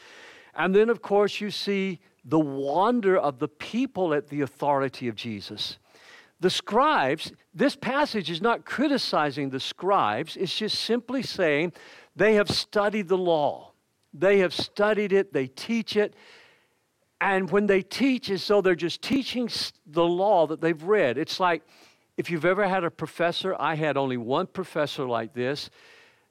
And 0.55 0.75
then, 0.75 0.89
of 0.89 1.03
course, 1.03 1.39
you 1.39 1.51
see 1.51 2.01
the 2.25 2.41
wonder 2.41 3.19
of 3.19 3.39
the 3.39 3.49
people 3.49 4.15
at 4.15 4.29
the 4.29 4.41
authority 4.41 5.09
of 5.09 5.17
Jesus. 5.17 5.77
The 6.41 6.51
scribes, 6.51 7.31
this 7.55 7.77
passage 7.77 8.31
is 8.31 8.41
not 8.41 8.65
criticizing 8.65 9.51
the 9.51 9.61
scribes, 9.61 10.35
it's 10.37 10.57
just 10.57 10.81
simply 10.81 11.23
saying 11.23 11.75
they 12.15 12.35
have 12.35 12.49
studied 12.49 13.09
the 13.09 13.19
law. 13.19 13.73
They 14.19 14.39
have 14.39 14.55
studied 14.55 15.13
it, 15.13 15.33
they 15.33 15.47
teach 15.47 15.97
it. 15.97 16.15
And 17.21 17.51
when 17.51 17.67
they 17.67 17.83
teach, 17.83 18.31
as 18.31 18.47
though 18.47 18.61
they're 18.61 18.75
just 18.75 19.03
teaching 19.03 19.49
the 19.87 20.05
law 20.05 20.47
that 20.47 20.61
they've 20.61 20.83
read. 20.83 21.17
It's 21.17 21.41
like 21.41 21.63
if 22.17 22.31
you've 22.31 22.45
ever 22.45 22.67
had 22.69 22.85
a 22.85 22.91
professor, 22.91 23.55
I 23.59 23.75
had 23.75 23.97
only 23.97 24.17
one 24.17 24.47
professor 24.47 25.07
like 25.07 25.35
this, 25.35 25.71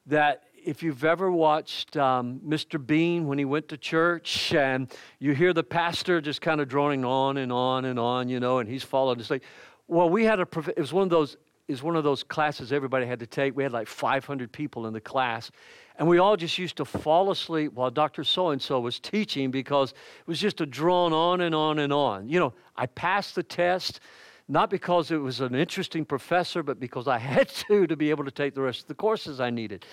that 0.06 0.42
if 0.64 0.82
you've 0.82 1.04
ever 1.04 1.30
watched 1.30 1.96
um, 1.96 2.40
Mr. 2.44 2.84
Bean 2.84 3.28
when 3.28 3.38
he 3.38 3.44
went 3.44 3.68
to 3.68 3.76
church 3.76 4.52
and 4.52 4.92
you 5.20 5.32
hear 5.32 5.52
the 5.52 5.62
pastor 5.62 6.20
just 6.20 6.40
kind 6.40 6.60
of 6.60 6.68
droning 6.68 7.04
on 7.04 7.36
and 7.36 7.52
on 7.52 7.84
and 7.84 8.00
on, 8.00 8.28
you 8.28 8.40
know, 8.40 8.58
and 8.58 8.68
he's 8.68 8.82
following. 8.82 9.20
It's 9.20 9.30
like, 9.30 9.44
well, 9.86 10.10
we 10.10 10.24
had 10.24 10.40
a, 10.40 10.46
it 10.70 10.78
was 10.78 10.92
one 10.92 11.04
of 11.04 11.10
those, 11.10 11.36
is 11.68 11.82
one 11.82 11.96
of 11.96 12.04
those 12.04 12.22
classes 12.22 12.72
everybody 12.72 13.06
had 13.06 13.18
to 13.20 13.26
take. 13.26 13.56
We 13.56 13.62
had 13.62 13.72
like 13.72 13.88
500 13.88 14.52
people 14.52 14.86
in 14.86 14.92
the 14.92 15.00
class. 15.00 15.50
And 15.98 16.06
we 16.06 16.18
all 16.18 16.36
just 16.36 16.58
used 16.58 16.76
to 16.76 16.84
fall 16.84 17.30
asleep 17.30 17.72
while 17.72 17.90
Dr. 17.90 18.22
So 18.22 18.50
and 18.50 18.60
so 18.60 18.78
was 18.80 19.00
teaching 19.00 19.50
because 19.50 19.90
it 19.92 20.26
was 20.26 20.38
just 20.38 20.60
a 20.60 20.66
drone 20.66 21.12
on 21.12 21.40
and 21.40 21.54
on 21.54 21.78
and 21.78 21.92
on. 21.92 22.28
You 22.28 22.38
know, 22.38 22.52
I 22.76 22.86
passed 22.86 23.34
the 23.34 23.42
test 23.42 24.00
not 24.48 24.70
because 24.70 25.10
it 25.10 25.16
was 25.16 25.40
an 25.40 25.54
interesting 25.54 26.04
professor, 26.04 26.62
but 26.62 26.78
because 26.78 27.08
I 27.08 27.18
had 27.34 27.48
to 27.48 27.86
to 27.86 27.96
be 27.96 28.10
able 28.10 28.24
to 28.24 28.30
take 28.30 28.54
the 28.54 28.62
rest 28.62 28.82
of 28.82 28.88
the 28.88 28.94
courses 28.94 29.40
I 29.40 29.50
needed. 29.50 29.84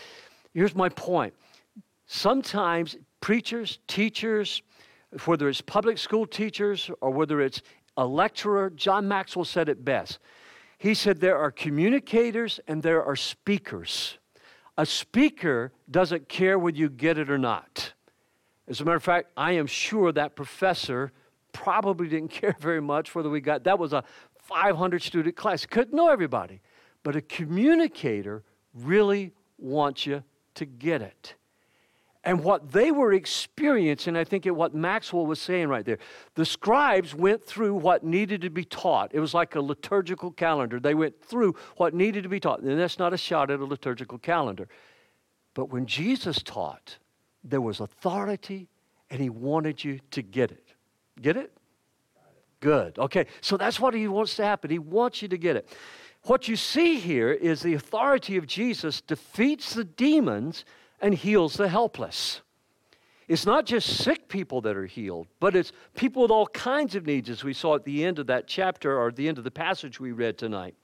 Here's 0.54 0.76
my 0.76 0.90
point. 0.90 1.34
Sometimes 2.06 2.98
preachers, 3.22 3.80
teachers, 3.88 4.62
whether 5.26 5.50
it's 5.50 5.62
public 5.62 5.98
school 5.98 6.28
teachers 6.28 6.92
or 7.02 7.10
whether 7.10 7.42
it's 7.42 7.62
a 7.98 8.06
lecturer, 8.06 8.70
John 8.72 9.08
Maxwell 9.08 9.46
said 9.46 9.70
it 9.70 9.84
best. 9.84 10.20
He 10.84 10.96
said 10.96 11.22
there 11.22 11.38
are 11.38 11.50
communicators 11.50 12.60
and 12.68 12.84
there 12.84 13.02
are 13.02 13.16
speakers. 13.16 14.18
A 14.78 14.86
speaker 14.86 15.72
doesn't 15.90 16.28
care 16.28 16.60
whether 16.60 16.76
you 16.76 16.90
get 16.90 17.18
it 17.18 17.32
or 17.32 17.38
not. 17.38 17.94
As 18.68 18.82
a 18.82 18.84
matter 18.84 18.98
of 18.98 19.04
fact, 19.04 19.32
I 19.38 19.54
am 19.54 19.66
sure 19.66 20.12
that 20.12 20.36
professor 20.36 21.14
probably 21.54 22.10
didn't 22.10 22.32
care 22.42 22.58
very 22.60 22.82
much 22.82 23.16
whether 23.16 23.30
we 23.30 23.40
got 23.40 23.64
that 23.64 23.80
was 23.80 23.94
a 23.94 24.04
500 24.42 25.02
student 25.02 25.38
class. 25.38 25.66
Couldn't 25.66 25.96
know 25.96 26.10
everybody. 26.10 26.60
But 27.04 27.16
a 27.16 27.22
communicator 27.22 28.44
really 28.74 29.32
wants 29.58 30.06
you 30.06 30.22
to 30.56 30.66
get 30.66 31.02
it. 31.02 31.36
And 32.26 32.42
what 32.42 32.72
they 32.72 32.92
were 32.92 33.12
experiencing, 33.12 34.16
I 34.16 34.24
think, 34.24 34.48
at 34.48 34.56
what 34.56 34.74
Maxwell 34.74 35.26
was 35.26 35.40
saying 35.40 35.68
right 35.68 35.84
there, 35.84 35.98
the 36.36 36.46
scribes 36.46 37.14
went 37.14 37.44
through 37.44 37.76
what 37.76 38.04
needed 38.04 38.42
to 38.42 38.50
be 38.50 38.64
taught. 38.64 39.12
It 39.14 39.20
was 39.20 39.34
like 39.34 39.56
a 39.56 39.62
liturgical 39.62 40.32
calendar. 40.32 40.80
They 40.80 40.96
went 40.96 41.22
through 41.22 41.56
what 41.76 41.94
needed 41.94 42.24
to 42.24 42.30
be 42.30 42.40
taught. 42.40 42.62
And 42.62 42.80
that's 42.80 42.98
not 42.98 43.14
a 43.14 43.18
shot 43.18 43.52
at 43.52 43.60
a 43.60 43.66
liturgical 43.66 44.18
calendar. 44.18 44.70
But 45.54 45.66
when 45.66 45.86
Jesus 45.86 46.42
taught, 46.42 46.98
there 47.44 47.62
was 47.62 47.82
authority, 47.82 48.70
and 49.10 49.22
he 49.22 49.30
wanted 49.30 49.84
you 49.84 50.00
to 50.12 50.22
get 50.22 50.50
it. 50.52 50.64
Get 51.22 51.36
it? 51.36 51.52
Good. 52.62 52.98
Okay, 52.98 53.28
so 53.42 53.58
that's 53.58 53.82
what 53.82 53.94
he 53.94 54.08
wants 54.08 54.38
to 54.38 54.46
happen. 54.46 54.72
He 54.72 54.80
wants 54.80 55.22
you 55.22 55.28
to 55.28 55.38
get 55.38 55.58
it. 55.58 55.68
What 56.24 56.48
you 56.48 56.56
see 56.56 57.00
here 57.00 57.34
is 57.34 57.62
the 57.62 57.74
authority 57.74 58.38
of 58.38 58.48
Jesus 58.48 59.02
defeats 59.02 59.74
the 59.74 59.84
demons 59.84 60.64
and 61.04 61.14
heals 61.14 61.56
the 61.56 61.68
helpless. 61.68 62.42
It's 63.28 63.46
not 63.46 63.66
just 63.66 63.98
sick 63.98 64.30
people 64.30 64.62
that 64.62 64.78
are 64.78 64.86
healed, 64.86 65.28
but 65.40 65.56
it's 65.56 65.74
people 65.96 66.22
with 66.24 66.32
all 66.32 66.48
kinds 66.48 66.96
of 66.96 67.06
needs, 67.06 67.30
as 67.30 67.44
we 67.44 67.54
saw 67.54 67.76
at 67.76 67.84
the 67.84 68.04
end 68.04 68.20
of 68.20 68.28
that 68.28 68.48
chapter 68.48 68.98
or 68.98 69.12
the 69.12 69.28
end 69.28 69.38
of 69.38 69.44
the 69.44 69.52
passage 69.52 70.00
we 70.00 70.14
read 70.14 70.38
tonight. 70.38 70.76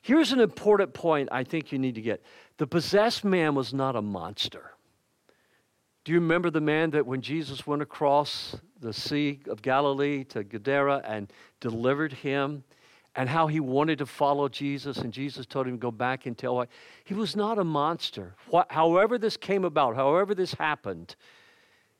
Here's 0.00 0.32
an 0.32 0.40
important 0.40 0.94
point 0.94 1.28
I 1.30 1.44
think 1.44 1.70
you 1.70 1.78
need 1.78 1.94
to 1.94 2.02
get 2.02 2.24
the 2.56 2.66
possessed 2.66 3.24
man 3.24 3.54
was 3.54 3.72
not 3.72 3.94
a 3.94 4.02
monster. 4.02 4.72
Do 6.04 6.12
you 6.12 6.18
remember 6.18 6.50
the 6.50 6.60
man 6.60 6.90
that 6.90 7.06
when 7.06 7.20
Jesus 7.20 7.66
went 7.66 7.82
across 7.82 8.56
the 8.80 8.92
Sea 8.92 9.40
of 9.48 9.62
Galilee 9.62 10.24
to 10.24 10.42
Gadara 10.42 11.02
and 11.04 11.32
delivered 11.60 12.12
him? 12.12 12.64
And 13.14 13.28
how 13.28 13.46
he 13.46 13.60
wanted 13.60 13.98
to 13.98 14.06
follow 14.06 14.48
Jesus, 14.48 14.98
and 14.98 15.12
Jesus 15.12 15.44
told 15.44 15.66
him 15.66 15.74
to 15.74 15.78
go 15.78 15.90
back 15.90 16.26
and 16.26 16.36
tell. 16.36 16.56
Why. 16.56 16.66
He 17.04 17.14
was 17.14 17.36
not 17.36 17.58
a 17.58 17.64
monster. 17.64 18.34
What, 18.48 18.72
however, 18.72 19.18
this 19.18 19.36
came 19.36 19.64
about, 19.64 19.96
however, 19.96 20.34
this 20.34 20.54
happened, 20.54 21.14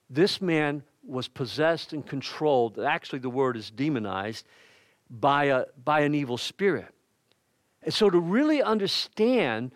this 0.09 0.41
man 0.41 0.83
was 1.07 1.29
possessed 1.29 1.93
and 1.93 2.07
controlled. 2.07 2.79
Actually, 2.79 3.19
the 3.19 3.31
word 3.31 3.57
is 3.57 3.71
demonized 3.71 4.47
by, 5.11 5.45
a, 5.45 5.65
by 5.85 6.01
an 6.01 6.15
evil 6.15 6.39
spirit. 6.39 6.89
And 7.83 7.93
so, 7.93 8.09
to 8.09 8.19
really 8.19 8.63
understand 8.63 9.73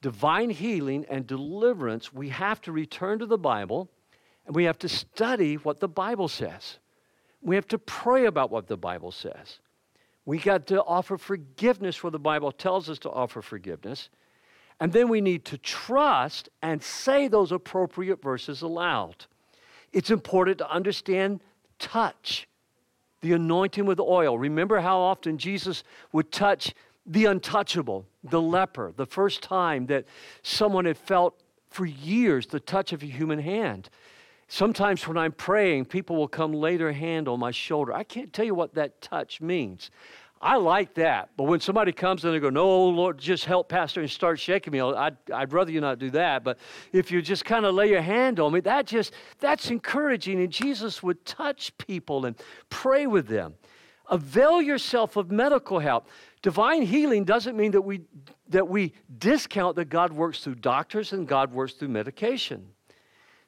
divine 0.00 0.50
healing 0.50 1.04
and 1.10 1.26
deliverance, 1.26 2.12
we 2.12 2.30
have 2.30 2.60
to 2.62 2.72
return 2.72 3.18
to 3.18 3.26
the 3.26 3.38
Bible 3.38 3.90
and 4.46 4.56
we 4.56 4.64
have 4.64 4.78
to 4.78 4.88
study 4.88 5.56
what 5.56 5.80
the 5.80 5.88
Bible 5.88 6.28
says. 6.28 6.78
We 7.42 7.54
have 7.56 7.68
to 7.68 7.78
pray 7.78 8.26
about 8.26 8.50
what 8.50 8.66
the 8.66 8.76
Bible 8.76 9.12
says. 9.12 9.58
We 10.24 10.38
got 10.38 10.66
to 10.68 10.82
offer 10.82 11.16
forgiveness 11.16 12.02
where 12.02 12.10
the 12.10 12.18
Bible 12.18 12.52
tells 12.52 12.88
us 12.88 12.98
to 13.00 13.10
offer 13.10 13.42
forgiveness. 13.42 14.10
And 14.78 14.92
then 14.92 15.08
we 15.08 15.20
need 15.20 15.44
to 15.46 15.58
trust 15.58 16.48
and 16.62 16.82
say 16.82 17.28
those 17.28 17.52
appropriate 17.52 18.22
verses 18.22 18.62
aloud. 18.62 19.26
It's 19.92 20.10
important 20.10 20.58
to 20.58 20.70
understand 20.70 21.40
touch, 21.78 22.48
the 23.20 23.32
anointing 23.32 23.84
with 23.84 24.00
oil. 24.00 24.38
Remember 24.38 24.80
how 24.80 24.98
often 24.98 25.36
Jesus 25.36 25.82
would 26.12 26.30
touch 26.32 26.74
the 27.06 27.26
untouchable, 27.26 28.06
the 28.22 28.40
leper, 28.40 28.92
the 28.96 29.06
first 29.06 29.42
time 29.42 29.86
that 29.86 30.04
someone 30.42 30.84
had 30.84 30.96
felt 30.96 31.42
for 31.68 31.86
years 31.86 32.46
the 32.46 32.60
touch 32.60 32.92
of 32.92 33.02
a 33.02 33.06
human 33.06 33.38
hand. 33.38 33.90
Sometimes 34.52 35.06
when 35.06 35.16
I'm 35.16 35.30
praying, 35.30 35.84
people 35.84 36.16
will 36.16 36.26
come 36.26 36.52
lay 36.52 36.76
their 36.76 36.90
hand 36.90 37.28
on 37.28 37.38
my 37.38 37.52
shoulder. 37.52 37.92
I 37.94 38.02
can't 38.02 38.32
tell 38.32 38.44
you 38.44 38.52
what 38.52 38.74
that 38.74 39.00
touch 39.00 39.40
means. 39.40 39.92
I 40.42 40.56
like 40.56 40.94
that. 40.94 41.30
But 41.36 41.44
when 41.44 41.60
somebody 41.60 41.92
comes 41.92 42.24
and 42.24 42.34
they 42.34 42.40
go, 42.40 42.50
No, 42.50 42.88
Lord, 42.88 43.16
just 43.16 43.44
help, 43.44 43.68
Pastor, 43.68 44.00
and 44.00 44.10
start 44.10 44.40
shaking 44.40 44.72
me, 44.72 44.80
I'd, 44.80 45.16
I'd 45.32 45.52
rather 45.52 45.70
you 45.70 45.80
not 45.80 46.00
do 46.00 46.10
that. 46.10 46.42
But 46.42 46.58
if 46.92 47.12
you 47.12 47.22
just 47.22 47.44
kind 47.44 47.64
of 47.64 47.76
lay 47.76 47.90
your 47.90 48.02
hand 48.02 48.40
on 48.40 48.52
me, 48.52 48.58
that 48.60 48.88
just, 48.88 49.12
that's 49.38 49.70
encouraging. 49.70 50.40
And 50.40 50.50
Jesus 50.50 51.00
would 51.00 51.24
touch 51.24 51.76
people 51.78 52.26
and 52.26 52.34
pray 52.70 53.06
with 53.06 53.28
them. 53.28 53.54
Avail 54.08 54.60
yourself 54.60 55.14
of 55.14 55.30
medical 55.30 55.78
help. 55.78 56.08
Divine 56.42 56.82
healing 56.82 57.22
doesn't 57.22 57.56
mean 57.56 57.70
that 57.70 57.82
we, 57.82 58.00
that 58.48 58.66
we 58.66 58.94
discount 59.16 59.76
that 59.76 59.90
God 59.90 60.12
works 60.12 60.42
through 60.42 60.56
doctors 60.56 61.12
and 61.12 61.28
God 61.28 61.52
works 61.52 61.74
through 61.74 61.90
medication. 61.90 62.66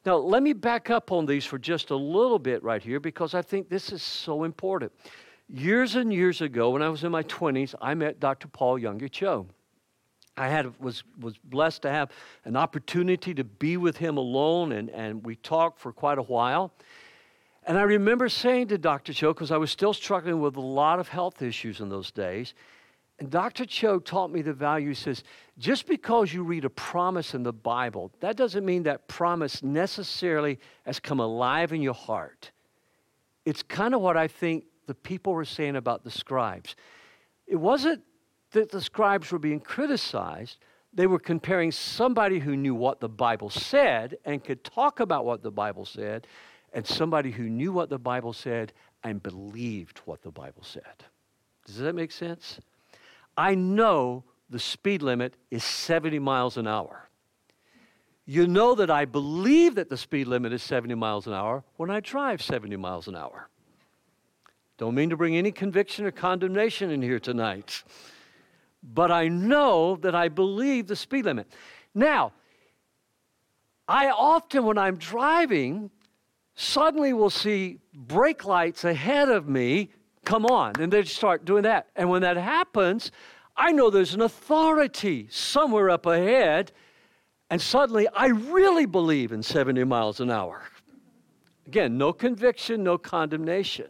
Now, 0.05 0.17
let 0.17 0.43
me 0.43 0.53
back 0.53 0.91
up 0.91 1.13
on 1.13 1.27
these 1.27 1.45
for 1.45 1.59
just 1.59 1.91
a 1.91 1.97
little 1.97 2.39
bit 2.39 2.63
right 2.65 2.83
here 2.83 2.99
because 2.99 3.35
I 3.35 3.43
think 3.43 3.69
this 3.69 3.93
is 3.93 4.03
so 4.03 4.43
important. 4.43 4.93
Years 5.49 5.95
and 5.95 6.13
years 6.13 6.41
ago, 6.41 6.71
when 6.71 6.83
I 6.83 6.89
was 6.89 7.05
in 7.05 7.13
my 7.13 7.23
20s, 7.25 7.75
I 7.81 7.95
met 7.95 8.19
Dr. 8.19 8.49
Paul 8.49 8.81
Yonggi 8.81 9.11
Cho. 9.11 9.47
I 10.37 10.49
had, 10.49 10.79
was, 10.81 11.05
was 11.21 11.37
blessed 11.39 11.83
to 11.83 11.91
have 11.91 12.11
an 12.45 12.57
opportunity 12.57 13.35
to 13.35 13.45
be 13.45 13.77
with 13.77 13.99
him 13.99 14.17
alone, 14.17 14.73
and, 14.73 14.89
and 14.91 15.25
we 15.25 15.37
talked 15.37 15.79
for 15.79 15.93
quite 15.93 16.19
a 16.19 16.23
while. 16.23 16.73
And 17.65 17.79
I 17.79 17.83
remember 17.83 18.29
saying 18.29 18.69
to 18.69 18.79
Dr. 18.79 19.13
Cho, 19.13 19.33
because 19.35 19.53
I 19.53 19.57
was 19.57 19.71
still 19.71 19.93
struggling 19.93 20.41
with 20.41 20.57
a 20.57 20.61
lot 20.61 20.99
of 20.99 21.09
health 21.09 21.43
issues 21.43 21.81
in 21.81 21.91
those 21.91 22.11
days, 22.11 22.55
And 23.23 23.31
Dr. 23.31 23.67
Cho 23.67 24.01
taught 24.01 24.33
me 24.33 24.43
the 24.43 24.53
value. 24.53 24.89
He 24.89 24.95
says, 24.97 25.23
just 25.57 25.87
because 25.87 26.35
you 26.35 26.43
read 26.43 26.65
a 26.65 26.71
promise 26.71 27.35
in 27.35 27.45
the 27.45 27.53
Bible, 27.53 28.11
that 28.19 28.37
doesn't 28.37 28.65
mean 28.65 28.83
that 28.83 29.07
promise 29.07 29.63
necessarily 29.63 30.59
has 30.87 30.99
come 30.99 31.21
alive 31.21 31.73
in 31.73 31.83
your 31.83 31.95
heart. 31.95 32.51
It's 33.45 33.63
kind 33.63 33.95
of 33.95 34.01
what 34.01 34.17
I 34.17 34.27
think 34.27 34.65
the 34.89 34.95
people 34.97 35.35
were 35.35 35.45
saying 35.45 35.77
about 35.77 36.03
the 36.03 36.11
scribes. 36.11 36.75
It 37.47 37.55
wasn't 37.55 38.03
that 38.51 38.73
the 38.73 38.81
scribes 38.81 39.31
were 39.31 39.39
being 39.39 39.61
criticized, 39.61 40.59
they 40.93 41.07
were 41.07 41.21
comparing 41.21 41.71
somebody 41.71 42.41
who 42.41 42.57
knew 42.57 42.75
what 42.75 42.99
the 42.99 43.09
Bible 43.09 43.51
said 43.51 44.17
and 44.25 44.43
could 44.43 44.65
talk 44.65 44.99
about 44.99 45.25
what 45.25 45.45
the 45.45 45.53
Bible 45.53 45.85
said, 45.85 46.27
and 46.73 46.85
somebody 46.85 47.31
who 47.31 47.45
knew 47.45 47.71
what 47.71 47.89
the 47.89 48.01
Bible 48.01 48.33
said 48.33 48.73
and 49.05 49.23
believed 49.23 50.01
what 50.07 50.23
the 50.23 50.33
Bible 50.33 50.65
said. 50.65 51.05
Does 51.65 51.77
that 51.77 51.95
make 51.95 52.11
sense? 52.11 52.59
I 53.37 53.55
know 53.55 54.25
the 54.51 54.59
speed 54.59 55.03
limit 55.03 55.35
is 55.51 55.65
70 55.65 56.19
miles 56.19 56.57
an 56.57 56.67
hour. 56.67 57.09
You 58.25 58.47
know 58.47 58.75
that 58.77 58.91
I 58.91 59.05
believe 59.05 59.75
that 59.75 59.89
the 59.89 59.97
speed 59.97 60.27
limit 60.27 60.53
is 60.53 60.63
70 60.63 60.95
miles 60.95 61.27
an 61.27 61.33
hour 61.33 61.65
when 61.77 61.91
I 61.91 62.01
drive 62.01 62.41
70 62.41 62.77
miles 62.77 63.09
an 63.09 63.17
hour. 63.17 63.49
Don't 64.79 64.95
mean 64.95 65.11
to 65.11 65.17
bring 65.17 65.37
any 65.37 65.53
conviction 65.53 66.05
or 66.05 66.11
condemnation 66.11 66.91
in 66.91 67.03
here 67.03 67.19
tonight, 67.19 67.83
but 68.83 69.11
I 69.11 69.29
know 69.29 69.97
that 69.97 70.15
I 70.15 70.29
believe 70.29 70.87
the 70.87 70.97
speed 70.97 71.25
limit. 71.25 71.47
Now, 71.95 72.33
I 73.89 74.11
often, 74.11 74.65
when 74.65 74.79
I'm 74.79 74.97
driving, 74.97 75.91
suddenly 76.55 77.13
will 77.13 77.31
see 77.31 77.79
brake 77.93 78.45
lights 78.45 78.85
ahead 78.85 79.29
of 79.29 79.49
me 79.49 79.91
come 80.25 80.47
on. 80.47 80.73
And 80.81 80.93
they 80.93 81.05
start 81.05 81.45
doing 81.45 81.63
that. 81.65 81.89
And 81.97 82.09
when 82.09 82.23
that 82.23 82.37
happens, 82.37 83.11
I 83.57 83.73
know 83.73 83.91
there's 83.91 84.15
an 84.15 84.23
authority 84.23 85.29
somewhere 85.31 85.91
up 85.91 86.07
ahead. 86.07 86.73
And 87.51 87.61
suddenly 87.61 88.09
I 88.09 88.27
really 88.29 88.87
believe 88.87 89.33
in 89.33 89.43
70 89.43 89.85
miles 89.85 90.21
an 90.21 90.31
hour. 90.31 90.63
Again, 91.67 91.97
no 91.97 92.13
conviction, 92.13 92.83
no 92.83 92.99
condemnation. 92.99 93.89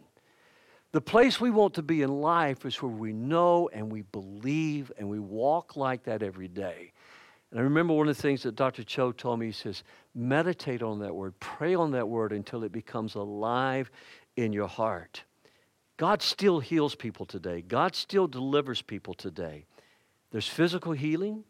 The 0.91 1.01
place 1.01 1.41
we 1.41 1.49
want 1.49 1.73
to 1.75 1.81
be 1.81 2.03
in 2.03 2.21
life 2.21 2.65
is 2.65 2.79
where 2.81 2.91
we 2.91 3.13
know 3.13 3.67
and 3.73 3.91
we 3.91 4.03
believe 4.03 4.91
and 4.97 5.09
we 5.09 5.19
walk 5.19 5.75
like 5.75 6.03
that 6.03 6.21
every 6.21 6.47
day. 6.47 6.91
And 7.49 7.59
I 7.59 7.63
remember 7.63 7.93
one 7.93 8.07
of 8.07 8.15
the 8.15 8.21
things 8.21 8.43
that 8.43 8.55
Dr. 8.55 8.83
Cho 8.83 9.11
told 9.11 9.39
me, 9.39 9.47
he 9.47 9.51
says, 9.51 9.83
meditate 10.13 10.83
on 10.83 10.99
that 10.99 11.13
word, 11.13 11.33
pray 11.39 11.73
on 11.73 11.91
that 11.91 12.07
word 12.07 12.31
until 12.31 12.63
it 12.63 12.71
becomes 12.71 13.15
alive 13.15 13.89
in 14.37 14.53
your 14.53 14.67
heart. 14.67 15.23
God 16.03 16.21
still 16.21 16.59
heals 16.59 16.95
people 16.95 17.25
today. 17.25 17.61
God 17.61 17.95
still 17.95 18.27
delivers 18.27 18.81
people 18.81 19.13
today. 19.13 19.63
There's 20.31 20.49
physical 20.49 20.91
healing, 20.91 21.45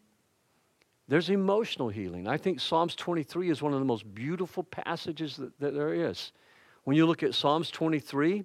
there's 1.08 1.28
emotional 1.28 1.88
healing. 1.88 2.28
I 2.28 2.36
think 2.36 2.60
Psalms 2.60 2.94
23 2.94 3.50
is 3.50 3.60
one 3.60 3.72
of 3.72 3.80
the 3.80 3.84
most 3.84 4.14
beautiful 4.14 4.62
passages 4.62 5.36
that, 5.38 5.58
that 5.58 5.74
there 5.74 5.92
is. 5.92 6.30
When 6.84 6.96
you 6.96 7.04
look 7.04 7.24
at 7.24 7.34
Psalms 7.34 7.68
23, 7.72 8.44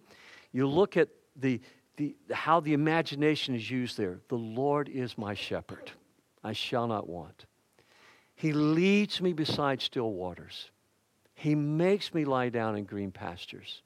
you 0.52 0.68
look 0.68 0.98
at 0.98 1.10
the, 1.36 1.62
the, 1.98 2.16
how 2.32 2.60
the 2.60 2.74
imagination 2.74 3.54
is 3.54 3.70
used 3.70 3.96
there. 3.96 4.18
The 4.30 4.36
Lord 4.36 4.90
is 4.90 5.16
my 5.16 5.36
shepherd, 5.36 5.92
I 6.44 6.54
shall 6.54 6.88
not 6.88 7.08
want. 7.08 7.46
He 8.34 8.52
leads 8.52 9.22
me 9.22 9.34
beside 9.34 9.80
still 9.80 10.12
waters. 10.12 10.72
He 11.36 11.54
makes 11.54 12.16
me 12.16 12.26
lie 12.26 12.50
down 12.50 12.76
in 12.78 12.86
green 12.86 13.12
pastures 13.12 13.84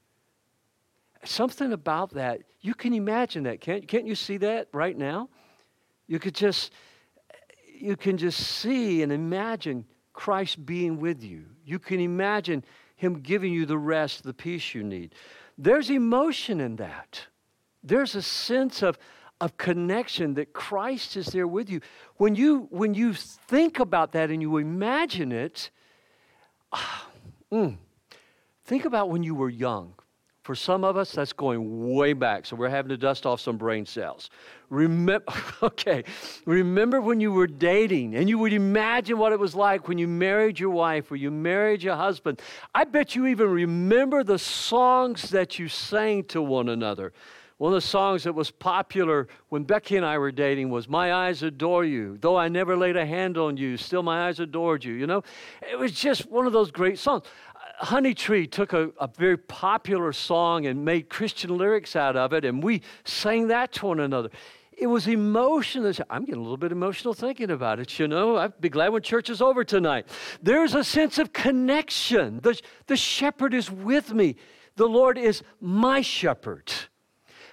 something 1.25 1.73
about 1.73 2.11
that, 2.11 2.41
you 2.61 2.73
can 2.73 2.93
imagine 2.93 3.43
that. 3.43 3.61
Can't, 3.61 3.87
can't 3.87 4.05
you 4.05 4.15
see 4.15 4.37
that 4.37 4.67
right 4.73 4.97
now? 4.97 5.29
You 6.07 6.19
could 6.19 6.35
just, 6.35 6.71
you 7.79 7.95
can 7.95 8.17
just 8.17 8.39
see 8.39 9.01
and 9.03 9.11
imagine 9.11 9.85
Christ 10.13 10.65
being 10.65 10.99
with 10.99 11.23
you. 11.23 11.45
You 11.65 11.79
can 11.79 11.99
imagine 11.99 12.63
him 12.95 13.19
giving 13.19 13.51
you 13.51 13.65
the 13.65 13.77
rest, 13.77 14.23
the 14.23 14.33
peace 14.33 14.73
you 14.73 14.83
need. 14.83 15.15
There's 15.57 15.89
emotion 15.89 16.61
in 16.61 16.77
that. 16.77 17.27
There's 17.83 18.15
a 18.15 18.21
sense 18.21 18.81
of, 18.81 18.97
of 19.41 19.57
connection 19.57 20.35
that 20.35 20.53
Christ 20.53 21.17
is 21.17 21.27
there 21.27 21.47
with 21.47 21.69
you. 21.69 21.81
When 22.15 22.35
you 22.35 22.67
when 22.71 22.93
you 22.93 23.13
think 23.13 23.79
about 23.79 24.13
that 24.13 24.29
and 24.29 24.41
you 24.41 24.57
imagine 24.57 25.31
it, 25.31 25.69
mm, 27.51 27.77
think 28.63 28.85
about 28.85 29.09
when 29.09 29.23
you 29.23 29.35
were 29.35 29.49
young. 29.49 29.95
For 30.43 30.55
some 30.55 30.83
of 30.83 30.97
us, 30.97 31.13
that's 31.13 31.31
going 31.31 31.95
way 31.95 32.11
back. 32.11 32.45
So 32.45 32.57
we're 32.57 32.67
having 32.67 32.89
to 32.89 32.97
dust 32.97 33.25
off 33.25 33.39
some 33.39 33.55
brain 33.55 33.85
cells. 33.85 34.29
Remember, 34.69 35.23
okay, 35.63 36.03
remember 36.45 36.99
when 36.99 37.21
you 37.21 37.31
were 37.31 37.47
dating 37.47 38.15
and 38.15 38.27
you 38.27 38.37
would 38.39 38.51
imagine 38.51 39.17
what 39.17 39.31
it 39.31 39.39
was 39.39 39.55
like 39.55 39.87
when 39.87 39.97
you 39.97 40.07
married 40.07 40.59
your 40.59 40.71
wife 40.71 41.09
or 41.09 41.15
you 41.15 41.31
married 41.31 41.81
your 41.81 41.95
husband. 41.95 42.41
I 42.75 42.83
bet 42.83 43.15
you 43.15 43.25
even 43.27 43.49
remember 43.49 44.21
the 44.21 44.37
songs 44.37 45.29
that 45.29 45.59
you 45.59 45.69
sang 45.69 46.25
to 46.25 46.41
one 46.41 46.67
another. 46.67 47.13
One 47.57 47.71
of 47.71 47.81
the 47.81 47.87
songs 47.87 48.23
that 48.23 48.33
was 48.33 48.51
popular 48.51 49.29
when 49.47 49.63
Becky 49.63 49.95
and 49.95 50.05
I 50.05 50.17
were 50.17 50.33
dating 50.33 50.69
was 50.69 50.89
My 50.89 51.13
Eyes 51.13 51.43
Adore 51.43 51.85
You. 51.85 52.17
Though 52.19 52.35
I 52.35 52.49
never 52.49 52.75
laid 52.75 52.97
a 52.97 53.05
hand 53.05 53.37
on 53.37 53.55
you, 53.55 53.77
still 53.77 54.03
my 54.03 54.27
eyes 54.27 54.41
adored 54.41 54.83
you. 54.83 54.91
You 54.91 55.07
know, 55.07 55.23
it 55.61 55.79
was 55.79 55.93
just 55.93 56.29
one 56.29 56.45
of 56.45 56.51
those 56.51 56.71
great 56.71 56.99
songs. 56.99 57.23
Honey 57.83 58.13
Tree 58.13 58.47
took 58.47 58.71
a, 58.71 58.91
a, 58.97 59.07
very 59.07 59.37
popular 59.37 60.13
song 60.13 60.65
and 60.65 60.85
made 60.85 61.09
Christian 61.09 61.57
lyrics 61.57 61.97
out 61.97 62.15
of 62.15 62.31
it, 62.31 62.45
and 62.45 62.63
we 62.63 62.81
sang 63.03 63.49
that 63.49 63.73
to 63.73 63.87
one 63.87 63.99
another. 63.99 64.29
It 64.71 64.87
was 64.87 65.05
emotional. 65.05 65.91
I'm 66.09 66.23
getting 66.23 66.39
a 66.39 66.43
little 66.43 66.57
bit 66.57 66.71
emotional 66.71 67.13
thinking 67.13 67.51
about 67.51 67.81
it, 67.81 67.99
you 67.99 68.07
know. 68.07 68.37
I'd 68.37 68.59
be 68.61 68.69
glad 68.69 68.89
when 68.89 69.01
church 69.01 69.29
is 69.29 69.41
over 69.41 69.65
tonight. 69.65 70.07
There's 70.41 70.75
a 70.75 70.83
sense 70.83 71.17
of 71.17 71.33
connection. 71.33 72.39
The, 72.41 72.59
the 72.87 72.95
shepherd 72.95 73.53
is 73.53 73.69
with 73.69 74.13
me, 74.13 74.37
the 74.77 74.87
Lord 74.87 75.17
is 75.17 75.43
my 75.59 76.01
shepherd. 76.01 76.71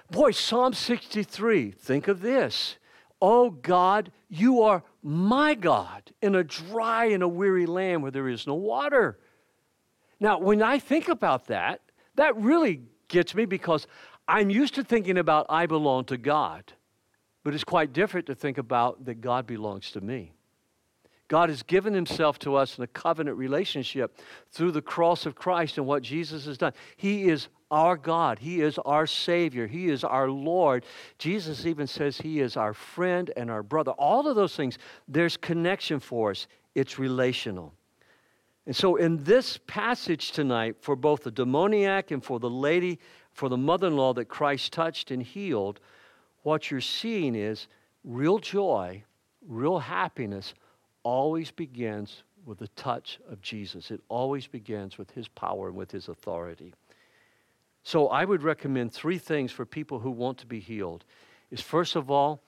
Boy, 0.09 0.31
Psalm 0.31 0.73
63, 0.73 1.71
think 1.71 2.07
of 2.07 2.21
this. 2.21 2.77
Oh 3.21 3.49
God, 3.49 4.11
you 4.29 4.61
are 4.61 4.83
my 5.03 5.55
God 5.55 6.11
in 6.21 6.35
a 6.35 6.43
dry 6.43 7.05
and 7.05 7.21
a 7.21 7.27
weary 7.27 7.65
land 7.65 8.01
where 8.01 8.11
there 8.11 8.29
is 8.29 8.47
no 8.47 8.55
water. 8.55 9.19
Now, 10.21 10.37
when 10.37 10.61
I 10.61 10.77
think 10.79 11.09
about 11.09 11.47
that, 11.47 11.81
that 12.15 12.37
really 12.37 12.83
gets 13.07 13.33
me 13.33 13.45
because 13.45 13.87
I'm 14.27 14.51
used 14.51 14.75
to 14.75 14.83
thinking 14.83 15.17
about 15.17 15.47
I 15.49 15.65
belong 15.65 16.05
to 16.05 16.17
God, 16.17 16.71
but 17.43 17.55
it's 17.55 17.63
quite 17.63 17.91
different 17.91 18.27
to 18.27 18.35
think 18.35 18.59
about 18.59 19.03
that 19.05 19.19
God 19.19 19.47
belongs 19.47 19.91
to 19.91 19.99
me. 19.99 20.31
God 21.27 21.49
has 21.49 21.63
given 21.63 21.93
himself 21.93 22.37
to 22.39 22.55
us 22.55 22.77
in 22.77 22.83
a 22.83 22.87
covenant 22.87 23.37
relationship 23.37 24.17
through 24.51 24.71
the 24.71 24.81
cross 24.81 25.25
of 25.25 25.33
Christ 25.33 25.77
and 25.77 25.87
what 25.87 26.03
Jesus 26.03 26.45
has 26.45 26.57
done. 26.57 26.73
He 26.97 27.29
is 27.29 27.47
our 27.71 27.97
God. 27.97 28.37
He 28.37 28.61
is 28.61 28.77
our 28.79 29.07
Savior. 29.07 29.65
He 29.65 29.89
is 29.89 30.03
our 30.03 30.29
Lord. 30.29 30.85
Jesus 31.17 31.65
even 31.65 31.87
says 31.87 32.17
He 32.17 32.41
is 32.41 32.57
our 32.57 32.73
friend 32.73 33.31
and 33.37 33.49
our 33.49 33.63
brother. 33.63 33.91
All 33.91 34.27
of 34.27 34.35
those 34.35 34.55
things, 34.55 34.77
there's 35.07 35.37
connection 35.37 35.99
for 35.99 36.31
us. 36.31 36.47
It's 36.75 36.99
relational. 36.99 37.73
And 38.71 38.75
so, 38.77 38.95
in 38.95 39.21
this 39.25 39.59
passage 39.67 40.31
tonight, 40.31 40.77
for 40.79 40.95
both 40.95 41.23
the 41.23 41.29
demoniac 41.31 42.09
and 42.11 42.23
for 42.23 42.39
the 42.39 42.49
lady, 42.49 42.99
for 43.33 43.49
the 43.49 43.57
mother 43.57 43.87
in 43.87 43.97
law 43.97 44.13
that 44.13 44.29
Christ 44.29 44.71
touched 44.71 45.11
and 45.11 45.21
healed, 45.21 45.81
what 46.43 46.71
you're 46.71 46.79
seeing 46.79 47.35
is 47.35 47.67
real 48.05 48.39
joy, 48.39 49.03
real 49.45 49.77
happiness 49.77 50.53
always 51.03 51.51
begins 51.51 52.23
with 52.45 52.59
the 52.59 52.69
touch 52.69 53.19
of 53.29 53.41
Jesus. 53.41 53.91
It 53.91 53.99
always 54.07 54.47
begins 54.47 54.97
with 54.97 55.11
his 55.11 55.27
power 55.27 55.67
and 55.67 55.75
with 55.75 55.91
his 55.91 56.07
authority. 56.07 56.73
So, 57.83 58.07
I 58.07 58.23
would 58.23 58.41
recommend 58.41 58.93
three 58.93 59.17
things 59.17 59.51
for 59.51 59.65
people 59.65 59.99
who 59.99 60.11
want 60.11 60.37
to 60.37 60.45
be 60.45 60.61
healed. 60.61 61.03
Is 61.51 61.59
first 61.59 61.97
of 61.97 62.09
all, 62.09 62.41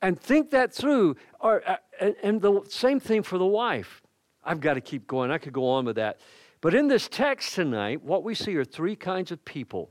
And 0.00 0.18
think 0.18 0.50
that 0.50 0.72
through. 0.72 1.16
Uh, 1.40 1.76
and 2.22 2.40
the 2.40 2.62
same 2.68 3.00
thing 3.00 3.22
for 3.22 3.36
the 3.36 3.46
wife. 3.46 4.00
I've 4.44 4.60
got 4.60 4.74
to 4.74 4.80
keep 4.80 5.06
going. 5.06 5.30
I 5.30 5.38
could 5.38 5.52
go 5.52 5.68
on 5.68 5.84
with 5.84 5.96
that. 5.96 6.20
But 6.60 6.74
in 6.74 6.88
this 6.88 7.08
text 7.08 7.54
tonight, 7.54 8.02
what 8.02 8.22
we 8.22 8.34
see 8.34 8.56
are 8.56 8.64
three 8.64 8.96
kinds 8.96 9.32
of 9.32 9.44
people 9.44 9.90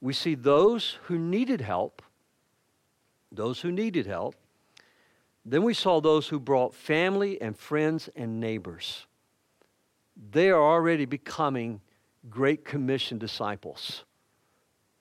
we 0.00 0.12
see 0.12 0.34
those 0.34 0.98
who 1.04 1.18
needed 1.18 1.60
help, 1.60 2.02
those 3.32 3.60
who 3.60 3.72
needed 3.72 4.06
help. 4.06 4.34
Then 5.44 5.62
we 5.62 5.74
saw 5.74 6.00
those 6.00 6.28
who 6.28 6.40
brought 6.40 6.74
family 6.74 7.40
and 7.40 7.56
friends 7.56 8.08
and 8.16 8.40
neighbors. 8.40 9.06
They 10.30 10.50
are 10.50 10.62
already 10.62 11.04
becoming 11.04 11.80
Great 12.28 12.64
Commission 12.64 13.18
disciples. 13.18 14.04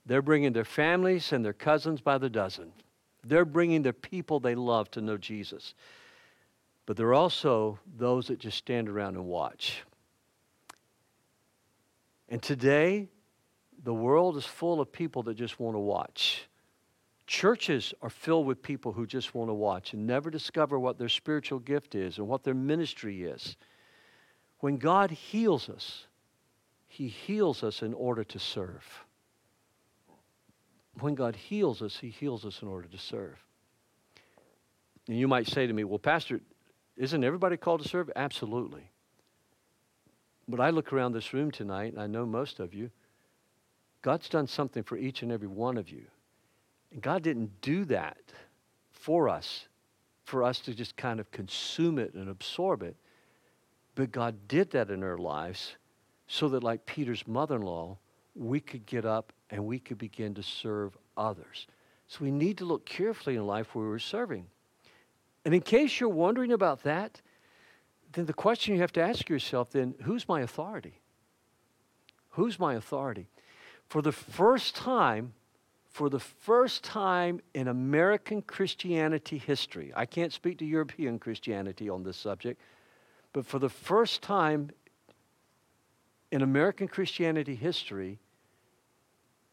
They're 0.06 0.22
bringing 0.22 0.54
their 0.54 0.66
families 0.66 1.32
and 1.34 1.44
their 1.44 1.54
cousins 1.54 2.00
by 2.00 2.18
the 2.18 2.30
dozen. 2.30 2.72
They're 3.24 3.46
bringing 3.46 3.82
their 3.82 3.94
people 3.94 4.40
they 4.40 4.54
love 4.54 4.92
to 4.92 5.02
know 5.02 5.18
Jesus. 5.18 5.74
But 6.86 6.98
there 6.98 7.08
are 7.08 7.16
also 7.16 7.80
those 7.98 8.28
that 8.28 8.40
just 8.40 8.58
stand 8.58 8.88
around 8.88 9.16
and 9.16 9.26
watch. 9.26 9.84
And 12.30 12.42
today, 12.42 13.10
the 13.86 13.94
world 13.94 14.36
is 14.36 14.46
full 14.46 14.82
of 14.82 14.92
people 14.92 15.22
that 15.24 15.36
just 15.36 15.60
want 15.60 15.76
to 15.76 15.80
watch. 15.80 16.48
Churches 17.28 17.94
are 18.02 18.10
filled 18.10 18.48
with 18.48 18.64
people 18.64 18.92
who 18.92 19.06
just 19.06 19.36
want 19.36 19.50
to 19.50 19.54
watch 19.54 19.94
and 19.94 20.08
never 20.08 20.32
discover 20.32 20.80
what 20.80 20.98
their 20.98 21.08
spiritual 21.08 21.60
gift 21.60 21.94
is 21.94 22.18
and 22.18 22.28
what 22.28 22.44
their 22.44 22.56
ministry 22.56 23.24
is. 23.24 23.56
When 24.60 24.78
God 24.78 25.12
heals 25.12 25.70
us, 25.70 26.08
He 26.88 27.08
heals 27.08 27.64
us 27.64 27.84
in 27.84 27.94
order 27.94 28.24
to 28.24 28.40
serve. 28.40 29.06
When 31.00 31.14
God 31.14 31.36
heals 31.36 31.84
us, 31.84 31.98
He 31.98 32.10
heals 32.10 32.44
us 32.44 32.64
in 32.64 32.68
order 32.68 32.88
to 32.88 32.98
serve. 32.98 33.38
And 35.08 35.20
you 35.20 35.28
might 35.28 35.48
say 35.48 35.68
to 35.68 35.74
me, 35.74 35.84
Well, 35.84 36.00
Pastor, 36.00 36.42
isn't 36.98 37.24
everybody 37.24 37.56
called 37.56 37.84
to 37.84 37.88
serve? 37.88 38.10
Absolutely. 38.16 38.90
But 40.48 40.60
I 40.60 40.72
look 40.72 40.92
around 40.92 41.12
this 41.14 41.34
room 41.34 41.52
tonight, 41.52 41.94
and 41.94 42.02
I 42.02 42.08
know 42.08 42.26
most 42.26 42.60
of 42.60 42.74
you, 42.74 42.90
God's 44.06 44.30
done 44.30 44.46
something 44.46 44.84
for 44.84 44.98
each 44.98 45.24
and 45.24 45.32
every 45.32 45.48
one 45.48 45.80
of 45.80 45.90
you. 45.90 46.04
And 46.92 47.02
God 47.02 47.24
didn't 47.24 47.60
do 47.62 47.86
that 47.86 48.22
for 48.92 49.28
us, 49.28 49.68
for 50.26 50.44
us 50.44 50.60
to 50.60 50.76
just 50.76 50.96
kind 50.96 51.20
of 51.20 51.32
consume 51.32 51.98
it 51.98 52.14
and 52.14 52.30
absorb 52.30 52.84
it. 52.84 52.96
But 53.96 54.12
God 54.12 54.48
did 54.48 54.70
that 54.72 54.92
in 54.92 55.02
our 55.02 55.18
lives 55.18 55.78
so 56.28 56.50
that, 56.50 56.62
like 56.62 56.86
Peter's 56.86 57.28
mother 57.28 57.56
in 57.56 57.64
law, 57.64 57.98
we 58.36 58.60
could 58.60 58.86
get 58.86 59.06
up 59.06 59.34
and 59.50 59.66
we 59.66 59.80
could 59.80 59.98
begin 59.98 60.36
to 60.36 60.44
serve 60.44 60.96
others. 61.18 61.66
So 62.08 62.24
we 62.24 62.30
need 62.30 62.60
to 62.60 62.66
look 62.66 62.86
carefully 62.86 63.38
in 63.38 63.48
life 63.48 63.74
where 63.74 63.88
we're 63.88 63.98
serving. 63.98 64.46
And 65.46 65.56
in 65.56 65.62
case 65.62 66.00
you're 66.00 66.10
wondering 66.10 66.52
about 66.52 66.84
that, 66.84 67.24
then 68.14 68.28
the 68.28 68.34
question 68.34 68.76
you 68.76 68.82
have 68.82 68.94
to 68.94 69.02
ask 69.02 69.30
yourself 69.30 69.72
then 69.72 69.96
who's 70.04 70.28
my 70.28 70.42
authority? 70.42 71.00
Who's 72.30 72.60
my 72.60 72.76
authority? 72.76 73.30
For 73.88 74.02
the 74.02 74.12
first 74.12 74.76
time, 74.76 75.34
for 75.90 76.10
the 76.10 76.20
first 76.20 76.84
time 76.84 77.40
in 77.54 77.68
American 77.68 78.42
Christianity 78.42 79.38
history, 79.38 79.94
I 79.96 80.06
can't 80.06 80.34
speak 80.34 80.58
to 80.60 80.66
European 80.66 81.20
Christianity 81.20 81.90
on 81.90 82.04
this 82.04 82.18
subject, 82.18 82.60
but 83.32 83.46
for 83.46 83.60
the 83.60 83.70
first 83.70 84.22
time 84.22 84.72
in 86.32 86.42
American 86.42 86.88
Christianity 86.88 87.56
history, 87.56 88.20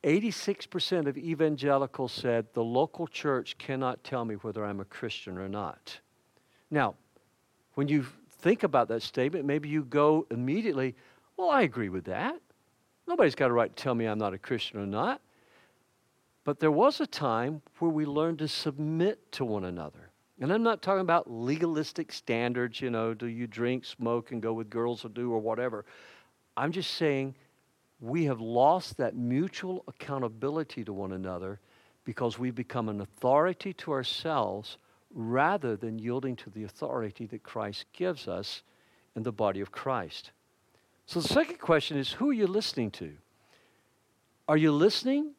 86% 0.03 1.07
of 1.07 1.16
evangelicals 1.16 2.11
said 2.11 2.47
the 2.55 2.64
local 2.64 3.07
church 3.07 3.57
cannot 3.59 4.03
tell 4.03 4.25
me 4.25 4.35
whether 4.35 4.64
I'm 4.64 4.81
a 4.81 4.85
Christian 4.85 5.38
or 5.38 5.49
not. 5.49 6.01
Now, 6.71 6.97
when 7.75 7.87
you 7.87 8.07
think 8.40 8.64
about 8.64 8.88
that 8.88 9.03
statement, 9.03 9.45
maybe 9.45 9.68
you 9.68 9.85
go 9.85 10.27
immediately, 10.31 10.97
well, 11.37 11.51
I 11.51 11.62
agree 11.62 11.88
with 11.88 12.07
that. 12.07 12.40
Nobody's 13.07 13.35
got 13.35 13.51
a 13.51 13.55
right 13.55 13.75
to 13.75 13.83
tell 13.83 13.95
me 13.95 14.07
I'm 14.07 14.19
not 14.19 14.35
a 14.35 14.38
Christian 14.38 14.81
or 14.81 14.87
not. 14.87 15.21
But 16.45 16.59
there 16.59 16.71
was 16.71 17.01
a 17.01 17.07
time 17.07 17.62
where 17.79 17.91
we 17.91 18.05
learned 18.05 18.38
to 18.41 18.49
submit 18.49 19.33
to 19.33 19.45
one 19.45 19.65
another. 19.65 20.11
And 20.41 20.53
I'm 20.53 20.62
not 20.62 20.83
talking 20.83 21.03
about 21.03 21.31
legalistic 21.31 22.12
standards, 22.12 22.81
you 22.81 22.91
know, 22.91 23.15
do 23.15 23.27
you 23.27 23.47
drink, 23.47 23.85
smoke, 23.85 24.33
and 24.33 24.43
go 24.43 24.53
with 24.53 24.69
girls 24.69 25.05
or 25.05 25.09
do 25.09 25.33
or 25.33 25.38
whatever. 25.38 25.85
I'm 26.57 26.73
just 26.73 26.95
saying 26.95 27.37
we 28.01 28.25
have 28.25 28.41
lost 28.41 28.97
that 28.97 29.15
mutual 29.15 29.85
accountability 29.87 30.85
to 30.85 30.93
one 30.93 31.12
another 31.12 31.61
because 32.05 32.38
we've 32.38 32.55
become 32.55 32.88
an 32.88 33.01
authority 33.01 33.73
to 33.75 33.93
ourselves 33.93 34.79
rather 35.15 35.77
than 35.77 35.99
yielding 35.99 36.35
to 36.37 36.51
the 36.51 36.65
authority 36.65 37.27
that 37.27 37.45
Christ 37.45 37.85
gives 37.93 38.27
us 38.27 38.62
in 39.15 39.23
the 39.23 39.31
body 39.31 39.61
of 39.61 39.71
Christ. 39.71 40.33
So 41.07 41.21
the 41.21 41.29
second 41.29 41.59
question 41.59 41.97
is 41.97 42.12
who 42.12 42.31
are 42.31 42.35
you 42.35 42.47
listening 42.47 42.91
to? 42.93 43.12
Are 44.49 44.57
you 44.57 44.73
listening 44.73 45.33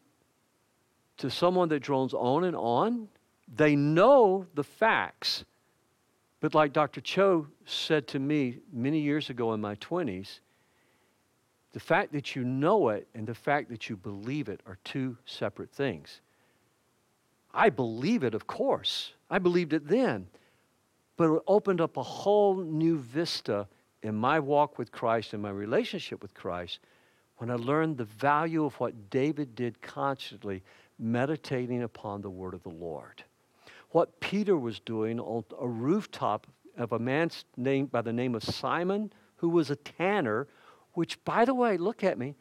to 1.17 1.30
someone 1.30 1.69
that 1.69 1.82
drones 1.82 2.13
on 2.13 2.43
and 2.43 2.56
on? 2.56 3.08
They 3.54 3.76
know 3.76 4.47
the 4.54 4.63
facts. 4.63 5.45
But 6.39 6.54
like 6.54 6.73
Dr. 6.73 7.02
Cho 7.02 7.47
said 7.65 8.08
to 8.10 8.19
me 8.19 8.60
many 8.71 8.99
years 8.99 9.30
ago 9.30 9.54
in 9.54 9.62
my 9.62 9.76
20s, 9.76 10.39
the 11.73 11.80
fact 11.80 12.12
that 12.13 12.36
you 12.36 12.43
know 12.43 12.89
it 12.89 13.08
and 13.15 13.26
the 13.26 13.34
fact 13.34 13.69
that 13.69 13.89
you 13.89 13.97
believe 13.97 14.47
it 14.47 14.62
are 14.65 14.78
two 14.84 15.17
separate 15.26 15.71
things. 15.71 16.21
I 17.54 17.69
believe 17.69 18.23
it, 18.23 18.34
of 18.34 18.47
course. 18.47 19.13
I 19.30 19.39
believed 19.39 19.73
it 19.73 19.88
then. 19.88 20.28
But 21.17 21.32
it 21.32 21.41
opened 21.47 21.82
up 21.82 21.97
a 21.97 22.04
whole 22.04 22.56
new 22.56 22.97
vista 22.97 23.67
in 24.04 24.16
my 24.16 24.39
walk 24.39 24.78
with 24.78 24.92
Christ 24.92 25.34
and 25.34 25.42
my 25.42 25.50
relationship 25.50 26.22
with 26.22 26.34
Christ 26.34 26.80
when 27.38 27.50
I 27.50 27.56
learned 27.56 27.98
the 27.98 28.06
value 28.06 28.63
of 28.66 28.76
what 28.76 29.10
David 29.10 29.56
did 29.56 29.82
constantly, 29.82 30.62
meditating 31.00 31.84
upon 31.84 32.22
the 32.22 32.30
word 32.30 32.54
of 32.54 32.63
the 32.63 32.70
Lord. 32.70 33.24
What 33.89 34.20
Peter 34.20 34.58
was 34.58 34.80
doing 34.80 35.20
on 35.20 35.44
a 35.60 35.68
rooftop 35.68 36.48
of 36.78 36.92
a 36.92 37.00
man 37.00 37.32
named 37.58 37.92
by 37.92 38.02
the 38.02 38.13
name 38.13 38.36
of 38.36 38.44
Simon, 38.44 39.12
who 39.38 39.50
was 39.50 39.70
a 39.70 39.76
tanner, 39.76 40.48
which, 40.94 41.24
by 41.24 41.46
the 41.46 41.54
way, 41.54 41.78
look 41.78 42.04
at 42.04 42.18
me, 42.18 42.36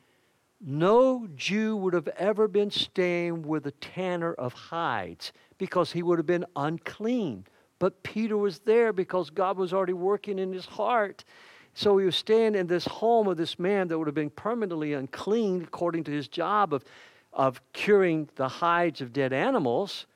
no 0.61 1.27
Jew 1.35 1.77
would 1.77 1.95
have 1.95 2.09
ever 2.09 2.47
been 2.47 2.71
staying 2.71 3.43
with 3.43 3.67
a 3.67 3.73
tanner 3.73 4.33
of 4.35 4.53
hides 4.53 5.33
because 5.59 5.93
he 5.93 6.03
would 6.03 6.19
have 6.19 6.27
been 6.27 6.47
unclean. 6.55 7.47
But 7.81 8.03
Peter 8.05 8.37
was 8.37 8.61
there 8.61 8.93
because 8.93 9.29
God 9.31 9.57
was 9.57 9.73
already 9.73 9.93
working 9.93 10.39
in 10.39 10.53
his 10.53 10.67
heart. 10.67 11.25
So 11.75 11.97
he 11.97 12.05
was 12.05 12.17
staying 12.17 12.55
in 12.55 12.67
this 12.67 12.85
home 12.85 13.29
of 13.29 13.37
this 13.37 13.59
man 13.59 13.89
that 13.89 13.99
would 13.99 14.09
have 14.09 14.15
been 14.15 14.31
permanently 14.31 14.93
unclean 14.93 15.63
according 15.63 16.05
to 16.05 16.11
his 16.11 16.29
job 16.29 16.75
of, 16.75 16.85
of 17.33 17.61
curing 17.73 18.29
the 18.37 18.49
hides 18.49 19.01
of 19.01 19.13
dead 19.13 19.33
animals. 19.33 20.07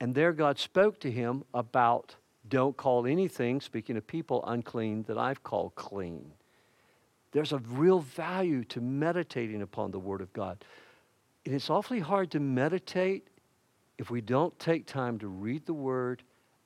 And 0.00 0.14
there 0.14 0.32
God 0.32 0.58
spoke 0.58 1.00
to 1.00 1.10
him 1.10 1.44
about 1.54 2.16
don't 2.48 2.76
call 2.76 3.06
anything, 3.06 3.60
speaking 3.60 3.96
of 3.96 4.06
people, 4.06 4.44
unclean 4.46 5.04
that 5.04 5.16
I've 5.16 5.42
called 5.42 5.74
clean. 5.74 6.32
There's 7.30 7.52
a 7.52 7.58
real 7.58 8.00
value 8.00 8.64
to 8.64 8.80
meditating 8.80 9.62
upon 9.62 9.90
the 9.90 9.98
Word 9.98 10.20
of 10.20 10.32
God. 10.34 10.62
And 11.46 11.54
it's 11.54 11.70
awfully 11.70 12.00
hard 12.00 12.30
to 12.32 12.40
meditate 12.40 13.26
if 13.96 14.10
we 14.10 14.20
don't 14.20 14.56
take 14.58 14.86
time 14.86 15.18
to 15.20 15.28
read 15.28 15.64
the 15.64 15.72
Word 15.72 16.22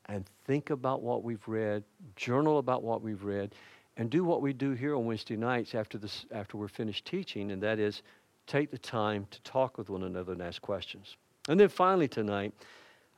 and 0.06 0.24
think 0.44 0.70
about 0.70 1.02
what 1.02 1.22
we've 1.22 1.46
read, 1.46 1.84
journal 2.16 2.58
about 2.58 2.82
what 2.82 3.02
we've 3.02 3.22
read, 3.22 3.54
and 3.96 4.10
do 4.10 4.24
what 4.24 4.42
we 4.42 4.52
do 4.52 4.72
here 4.72 4.94
on 4.94 5.06
Wednesday 5.06 5.36
nights 5.36 5.74
after, 5.74 5.98
this, 5.98 6.26
after 6.30 6.56
we're 6.56 6.68
finished 6.68 7.04
teaching, 7.04 7.50
and 7.50 7.62
that 7.62 7.78
is 7.78 8.02
take 8.46 8.70
the 8.70 8.78
time 8.78 9.26
to 9.30 9.40
talk 9.42 9.78
with 9.78 9.90
one 9.90 10.02
another 10.02 10.32
and 10.32 10.42
ask 10.42 10.60
questions. 10.60 11.16
And 11.48 11.58
then 11.58 11.68
finally, 11.68 12.08
tonight, 12.08 12.52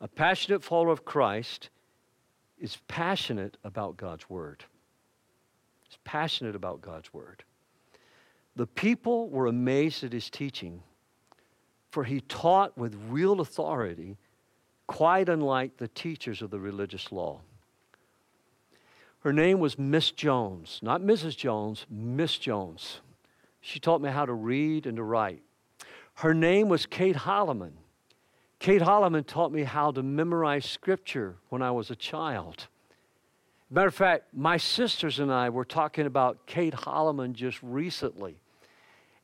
a 0.01 0.09
passionate 0.09 0.63
follower 0.63 0.93
of 0.93 1.05
Christ 1.05 1.71
is 2.59 2.79
passionate 2.89 3.57
about 3.65 3.97
God's 3.97 4.29
Word. 4.31 4.65
He's 5.83 5.99
passionate 6.05 6.55
about 6.55 6.81
God's 6.81 7.13
Word. 7.13 7.43
The 8.57 8.67
people 8.67 9.29
were 9.29 9.47
amazed 9.47 10.05
at 10.05 10.13
his 10.13 10.31
teaching, 10.31 10.83
for 11.91 12.05
he 12.05 12.21
taught 12.23 12.77
with 12.77 12.95
real 13.09 13.41
authority, 13.41 14.17
quite 14.87 15.29
unlike 15.29 15.77
the 15.77 15.89
teachers 15.89 16.43
of 16.43 16.51
the 16.51 16.59
religious 16.59 17.13
law. 17.13 17.41
Her 19.21 19.33
name 19.33 19.59
was 19.59 19.79
Miss 19.79 20.11
Jones, 20.11 20.79
not 20.83 21.03
Mrs. 21.03 21.37
Jones, 21.37 21.87
Miss 21.91 22.39
Jones. 22.39 23.01
She 23.61 23.81
taught 23.81 24.01
me 24.01 24.11
how 24.11 24.25
to 24.25 24.33
read 24.33 24.87
and 24.87 24.97
to 24.97 25.03
write. 25.03 25.43
Her 26.15 26.35
name 26.35 26.69
was 26.69 26.87
Kate 26.87 27.17
Holloman. 27.17 27.73
Kate 28.59 28.83
Holloman 28.83 29.27
taught 29.27 29.53
me 29.53 29.63
how 29.63 29.91
to 29.91 30.03
memorize 30.03 30.65
scripture 30.65 31.37
when 31.49 31.63
I 31.63 31.71
was 31.71 31.91
a 31.91 31.97
child. 31.97 32.69
Matter 33.71 33.89
of 33.89 33.95
fact, 33.95 34.33
my 34.33 34.57
sisters 34.57 35.19
and 35.19 35.33
I 35.33 35.51
were 35.51 35.65
talking 35.65 36.07
about 36.07 36.47
Kate 36.47 36.75
Holloman 36.75 37.35
just 37.35 37.63
recently. 37.63 38.41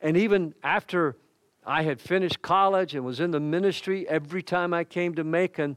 And 0.01 0.17
even 0.17 0.55
after 0.63 1.17
I 1.65 1.83
had 1.83 2.01
finished 2.01 2.43
college 2.43 2.95
and 2.95 3.05
was 3.05 3.21
in 3.21 3.31
the 3.31 3.41
ministry, 3.41 4.07
every 4.09 4.43
time 4.43 4.75
I 4.75 4.85
came 4.85 5.15
to 5.15 5.25
Macon, 5.25 5.77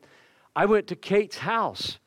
I 0.56 0.65
went 0.65 0.88
to 0.88 0.95
Kate's 0.95 1.38
house. 1.38 1.99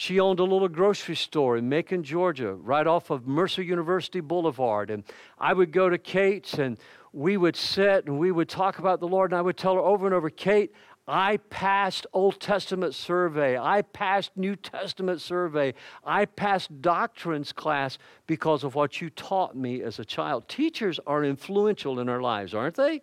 She 0.00 0.20
owned 0.20 0.38
a 0.38 0.44
little 0.44 0.68
grocery 0.68 1.16
store 1.16 1.56
in 1.56 1.68
Macon, 1.68 2.04
Georgia, 2.04 2.54
right 2.54 2.86
off 2.86 3.10
of 3.10 3.26
Mercer 3.26 3.62
University 3.62 4.20
Boulevard. 4.20 4.90
And 4.90 5.02
I 5.40 5.52
would 5.52 5.72
go 5.72 5.88
to 5.88 5.98
Kate's 5.98 6.54
and 6.54 6.78
we 7.12 7.36
would 7.36 7.56
sit 7.56 8.06
and 8.06 8.16
we 8.16 8.30
would 8.30 8.48
talk 8.48 8.78
about 8.78 9.00
the 9.00 9.08
Lord. 9.08 9.32
And 9.32 9.38
I 9.40 9.42
would 9.42 9.56
tell 9.56 9.74
her 9.74 9.80
over 9.80 10.06
and 10.06 10.14
over, 10.14 10.30
Kate, 10.30 10.72
I 11.08 11.38
passed 11.50 12.06
Old 12.12 12.38
Testament 12.38 12.94
survey. 12.94 13.58
I 13.58 13.82
passed 13.82 14.36
New 14.36 14.54
Testament 14.54 15.20
survey. 15.20 15.74
I 16.04 16.26
passed 16.26 16.80
doctrines 16.80 17.50
class 17.50 17.98
because 18.28 18.62
of 18.62 18.76
what 18.76 19.00
you 19.00 19.10
taught 19.10 19.56
me 19.56 19.82
as 19.82 19.98
a 19.98 20.04
child. 20.04 20.48
Teachers 20.48 21.00
are 21.08 21.24
influential 21.24 21.98
in 21.98 22.08
our 22.08 22.22
lives, 22.22 22.54
aren't 22.54 22.76
they? 22.76 23.02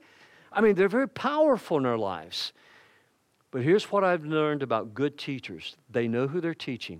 I 0.49 0.61
mean, 0.61 0.75
they're 0.75 0.87
very 0.87 1.09
powerful 1.09 1.77
in 1.77 1.85
our 1.85 1.97
lives. 1.97 2.53
But 3.55 3.63
here's 3.63 3.89
what 3.89 4.03
I've 4.03 4.25
learned 4.25 4.63
about 4.63 4.93
good 4.93 5.17
teachers 5.17 5.77
they 5.89 6.09
know 6.09 6.27
who 6.27 6.41
they're 6.41 6.53
teaching, 6.53 6.99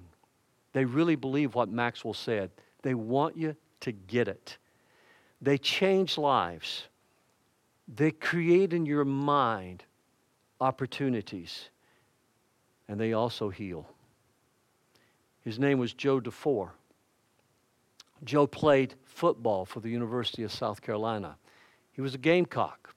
they 0.71 0.85
really 0.85 1.17
believe 1.17 1.53
what 1.53 1.67
Maxwell 1.67 2.13
said. 2.13 2.49
They 2.81 2.93
want 2.93 3.35
you 3.35 3.57
to 3.81 3.91
get 3.91 4.29
it. 4.29 4.57
They 5.41 5.57
change 5.57 6.17
lives, 6.17 6.87
they 7.93 8.09
create 8.11 8.71
in 8.71 8.85
your 8.85 9.03
mind 9.03 9.83
opportunities, 10.61 11.71
and 12.87 12.97
they 13.01 13.11
also 13.11 13.49
heal. 13.49 13.89
His 15.43 15.59
name 15.59 15.77
was 15.77 15.93
Joe 15.93 16.21
DeFore. 16.21 16.69
Joe 18.23 18.47
played 18.47 18.95
football 19.03 19.65
for 19.65 19.81
the 19.81 19.89
University 19.89 20.43
of 20.43 20.53
South 20.53 20.81
Carolina. 20.81 21.35
He 21.91 21.99
was 21.99 22.15
a 22.15 22.17
Gamecock. 22.17 22.95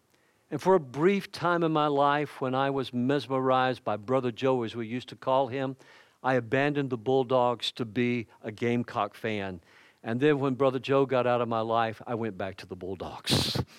And 0.50 0.60
for 0.60 0.74
a 0.74 0.80
brief 0.80 1.30
time 1.30 1.62
in 1.62 1.72
my 1.72 1.88
life, 1.88 2.40
when 2.40 2.54
I 2.54 2.70
was 2.70 2.92
mesmerized 2.92 3.84
by 3.84 3.96
Brother 3.96 4.32
Joe, 4.32 4.62
as 4.62 4.74
we 4.74 4.86
used 4.86 5.08
to 5.10 5.16
call 5.16 5.48
him, 5.48 5.76
I 6.22 6.34
abandoned 6.34 6.90
the 6.90 6.96
Bulldogs 6.96 7.70
to 7.72 7.84
be 7.84 8.26
a 8.42 8.50
Gamecock 8.50 9.14
fan. 9.14 9.60
And 10.02 10.20
then 10.20 10.38
when 10.38 10.54
Brother 10.54 10.78
Joe 10.78 11.04
got 11.06 11.26
out 11.26 11.40
of 11.40 11.48
my 11.48 11.60
life, 11.60 12.00
I 12.06 12.14
went 12.14 12.38
back 12.38 12.56
to 12.58 12.66
the 12.66 12.76
Bulldogs. 12.76 13.62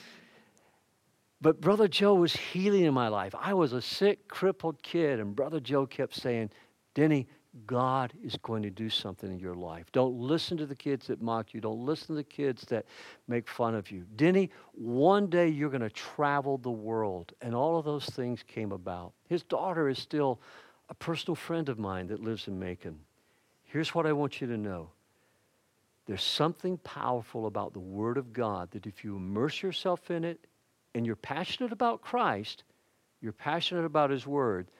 But 1.41 1.61
Brother 1.61 1.87
Joe 1.87 2.15
was 2.15 2.35
healing 2.35 2.83
in 2.83 2.93
my 2.93 3.07
life. 3.07 3.33
I 3.39 3.53
was 3.53 3.71
a 3.71 3.81
sick, 3.81 4.27
crippled 4.27 4.83
kid, 4.83 5.21
and 5.21 5.33
Brother 5.33 5.61
Joe 5.61 5.85
kept 5.85 6.13
saying, 6.13 6.49
Denny, 6.95 7.27
God 7.65 8.13
is 8.23 8.37
going 8.41 8.63
to 8.63 8.69
do 8.69 8.89
something 8.89 9.31
in 9.31 9.39
your 9.39 9.55
life. 9.55 9.91
Don't 9.91 10.17
listen 10.17 10.57
to 10.57 10.65
the 10.65 10.75
kids 10.75 11.07
that 11.07 11.21
mock 11.21 11.53
you. 11.53 11.61
Don't 11.61 11.85
listen 11.85 12.07
to 12.07 12.13
the 12.13 12.23
kids 12.23 12.63
that 12.63 12.85
make 13.27 13.47
fun 13.47 13.75
of 13.75 13.91
you. 13.91 14.05
Denny, 14.15 14.49
one 14.73 15.27
day 15.27 15.47
you're 15.47 15.69
going 15.69 15.81
to 15.81 15.89
travel 15.89 16.57
the 16.57 16.71
world. 16.71 17.33
And 17.41 17.55
all 17.55 17.77
of 17.77 17.85
those 17.85 18.05
things 18.05 18.43
came 18.43 18.71
about. 18.71 19.13
His 19.27 19.43
daughter 19.43 19.89
is 19.89 19.99
still 19.99 20.39
a 20.89 20.93
personal 20.93 21.35
friend 21.35 21.69
of 21.69 21.79
mine 21.79 22.07
that 22.07 22.21
lives 22.21 22.47
in 22.47 22.59
Macon. 22.59 22.99
Here's 23.63 23.93
what 23.93 24.05
I 24.05 24.13
want 24.13 24.41
you 24.41 24.47
to 24.47 24.57
know 24.57 24.89
there's 26.07 26.23
something 26.23 26.77
powerful 26.79 27.45
about 27.45 27.73
the 27.73 27.79
Word 27.79 28.17
of 28.17 28.33
God 28.33 28.71
that 28.71 28.87
if 28.87 29.03
you 29.03 29.15
immerse 29.15 29.61
yourself 29.61 30.09
in 30.09 30.23
it 30.23 30.47
and 30.95 31.05
you're 31.05 31.15
passionate 31.15 31.71
about 31.71 32.01
Christ, 32.01 32.63
you're 33.21 33.31
passionate 33.31 33.85
about 33.85 34.09
His 34.09 34.25
Word, 34.25 34.71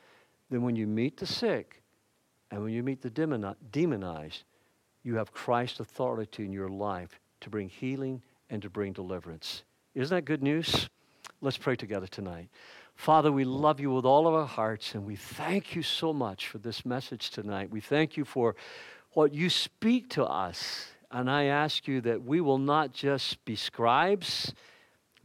then 0.50 0.64
when 0.64 0.76
you 0.76 0.88
meet 0.88 1.18
the 1.18 1.28
sick 1.28 1.84
and 2.52 2.64
when 2.64 2.74
you 2.74 2.84
meet 2.84 3.02
the 3.02 3.10
demonized, 3.10 4.44
you 5.04 5.16
have 5.16 5.32
Christ's 5.32 5.80
authority 5.80 6.46
in 6.46 6.52
your 6.52 6.70
life 6.70 7.20
to 7.42 7.50
bring 7.50 7.70
healing 7.70 8.22
and 8.50 8.62
to 8.62 8.70
bring 8.70 8.94
deliverance. 8.94 9.64
Isn't 9.96 10.16
that 10.16 10.26
good 10.26 10.44
news? 10.44 10.90
Let's 11.42 11.58
pray 11.58 11.76
together 11.76 12.08
tonight. 12.08 12.50
Father, 12.96 13.32
we 13.32 13.46
love 13.46 13.80
you 13.80 13.92
with 13.92 14.04
all 14.04 14.28
of 14.28 14.34
our 14.34 14.46
hearts, 14.46 14.94
and 14.94 15.06
we 15.06 15.16
thank 15.16 15.74
you 15.74 15.82
so 15.82 16.12
much 16.12 16.48
for 16.48 16.58
this 16.58 16.86
message 16.86 17.30
tonight. 17.30 17.70
We 17.70 17.80
thank 17.80 18.18
you 18.18 18.26
for 18.26 18.56
what 19.12 19.34
you 19.34 19.50
speak 19.50 20.10
to 20.12 20.26
us. 20.26 20.88
And 21.12 21.30
I 21.30 21.46
ask 21.46 21.88
you 21.88 22.02
that 22.02 22.24
we 22.24 22.42
will 22.42 22.58
not 22.58 22.94
just 22.94 23.44
be 23.46 23.56
scribes 23.56 24.54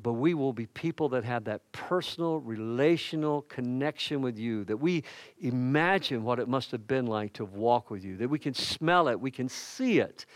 but 0.05 0.13
we 0.13 0.35
will 0.35 0.53
be 0.53 0.67
people 0.67 1.09
that 1.09 1.25
have 1.25 1.45
that 1.45 1.73
personal, 1.73 2.39
relational 2.39 3.41
connection 3.43 4.21
with 4.21 4.39
you, 4.39 4.63
that 4.65 4.77
we 4.77 5.03
imagine 5.41 6.23
what 6.23 6.39
it 6.39 6.47
must 6.47 6.71
have 6.73 6.87
been 6.87 7.07
like 7.07 7.33
to 7.33 7.47
walk 7.47 7.91
with 7.91 8.05
you, 8.05 8.19
that 8.19 8.29
we 8.29 8.39
can 8.39 8.53
smell 8.53 9.09
it, 9.09 9.19
we 9.19 9.31
can 9.31 9.49
see 9.49 10.01
it. 10.01 10.27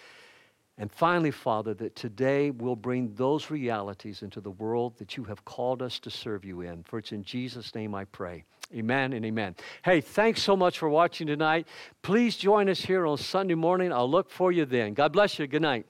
And 0.78 0.90
finally, 0.90 1.30
Father, 1.30 1.74
that 1.74 1.94
today 1.94 2.50
we'll 2.50 2.76
bring 2.76 3.12
those 3.14 3.50
realities 3.50 4.22
into 4.22 4.40
the 4.40 4.52
world 4.52 4.96
that 4.98 5.18
you 5.18 5.24
have 5.24 5.44
called 5.44 5.82
us 5.82 5.98
to 6.00 6.10
serve 6.10 6.46
you 6.46 6.62
in. 6.62 6.82
For 6.84 6.98
it's 6.98 7.12
in 7.12 7.22
Jesus' 7.22 7.74
name 7.74 7.94
I 7.94 8.04
pray. 8.06 8.44
Amen 8.74 9.12
and 9.12 9.22
amen. 9.22 9.54
Hey, 9.84 10.00
thanks 10.00 10.42
so 10.42 10.56
much 10.56 10.78
for 10.78 10.88
watching 10.88 11.26
tonight. 11.26 11.68
Please 12.00 12.36
join 12.36 12.70
us 12.70 12.80
here 12.80 13.06
on 13.06 13.18
Sunday 13.18 13.54
morning. 13.54 13.92
I'll 13.92 14.10
look 14.10 14.30
for 14.30 14.50
you 14.50 14.64
then. 14.64 14.94
God 14.94 15.12
bless 15.12 15.38
you. 15.38 15.46
Good 15.46 15.62
night. 15.62 15.84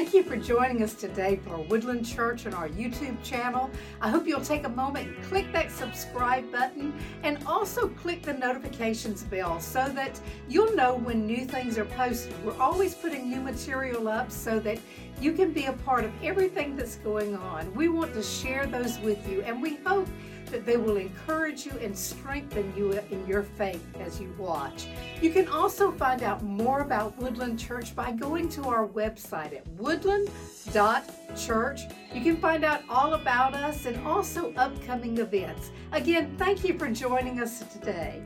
Thank 0.00 0.14
you 0.14 0.22
for 0.22 0.38
joining 0.38 0.82
us 0.82 0.94
today 0.94 1.38
for 1.44 1.58
Woodland 1.58 2.06
Church 2.06 2.46
on 2.46 2.54
our 2.54 2.70
YouTube 2.70 3.22
channel. 3.22 3.68
I 4.00 4.08
hope 4.08 4.26
you'll 4.26 4.40
take 4.40 4.64
a 4.64 4.70
moment 4.70 5.08
and 5.08 5.24
click 5.24 5.52
that 5.52 5.70
subscribe 5.70 6.50
button 6.50 6.94
and 7.22 7.36
also 7.44 7.88
click 7.88 8.22
the 8.22 8.32
notifications 8.32 9.24
bell 9.24 9.60
so 9.60 9.90
that 9.90 10.18
you'll 10.48 10.74
know 10.74 10.94
when 10.94 11.26
new 11.26 11.44
things 11.44 11.76
are 11.76 11.84
posted. 11.84 12.32
We're 12.46 12.58
always 12.58 12.94
putting 12.94 13.28
new 13.28 13.42
material 13.42 14.08
up 14.08 14.32
so 14.32 14.58
that 14.60 14.78
you 15.20 15.32
can 15.32 15.52
be 15.52 15.66
a 15.66 15.74
part 15.74 16.06
of 16.06 16.12
everything 16.22 16.76
that's 16.76 16.96
going 16.96 17.36
on. 17.36 17.72
We 17.74 17.90
want 17.90 18.14
to 18.14 18.22
share 18.22 18.66
those 18.66 18.98
with 19.00 19.28
you 19.28 19.42
and 19.42 19.60
we 19.60 19.76
hope 19.84 20.08
that 20.50 20.66
they 20.66 20.76
will 20.76 20.96
encourage 20.96 21.64
you 21.66 21.72
and 21.80 21.96
strengthen 21.96 22.74
you 22.76 22.92
in 22.92 23.24
your 23.26 23.42
faith 23.42 23.84
as 23.98 24.20
you 24.20 24.32
watch. 24.38 24.86
You 25.20 25.30
can 25.30 25.48
also 25.48 25.90
find 25.92 26.22
out 26.22 26.42
more 26.42 26.80
about 26.80 27.16
Woodland 27.18 27.58
Church 27.58 27.96
by 27.96 28.12
going 28.12 28.48
to 28.50 28.64
our 28.64 28.86
website 28.86 29.56
at 29.56 29.66
woodland.church. 29.78 31.80
You 32.14 32.20
can 32.20 32.36
find 32.36 32.64
out 32.64 32.82
all 32.88 33.14
about 33.14 33.54
us 33.54 33.86
and 33.86 34.06
also 34.06 34.52
upcoming 34.54 35.18
events. 35.18 35.72
Again, 35.92 36.36
thank 36.36 36.62
you 36.64 36.78
for 36.78 36.88
joining 36.90 37.40
us 37.40 37.64
today. 37.72 38.22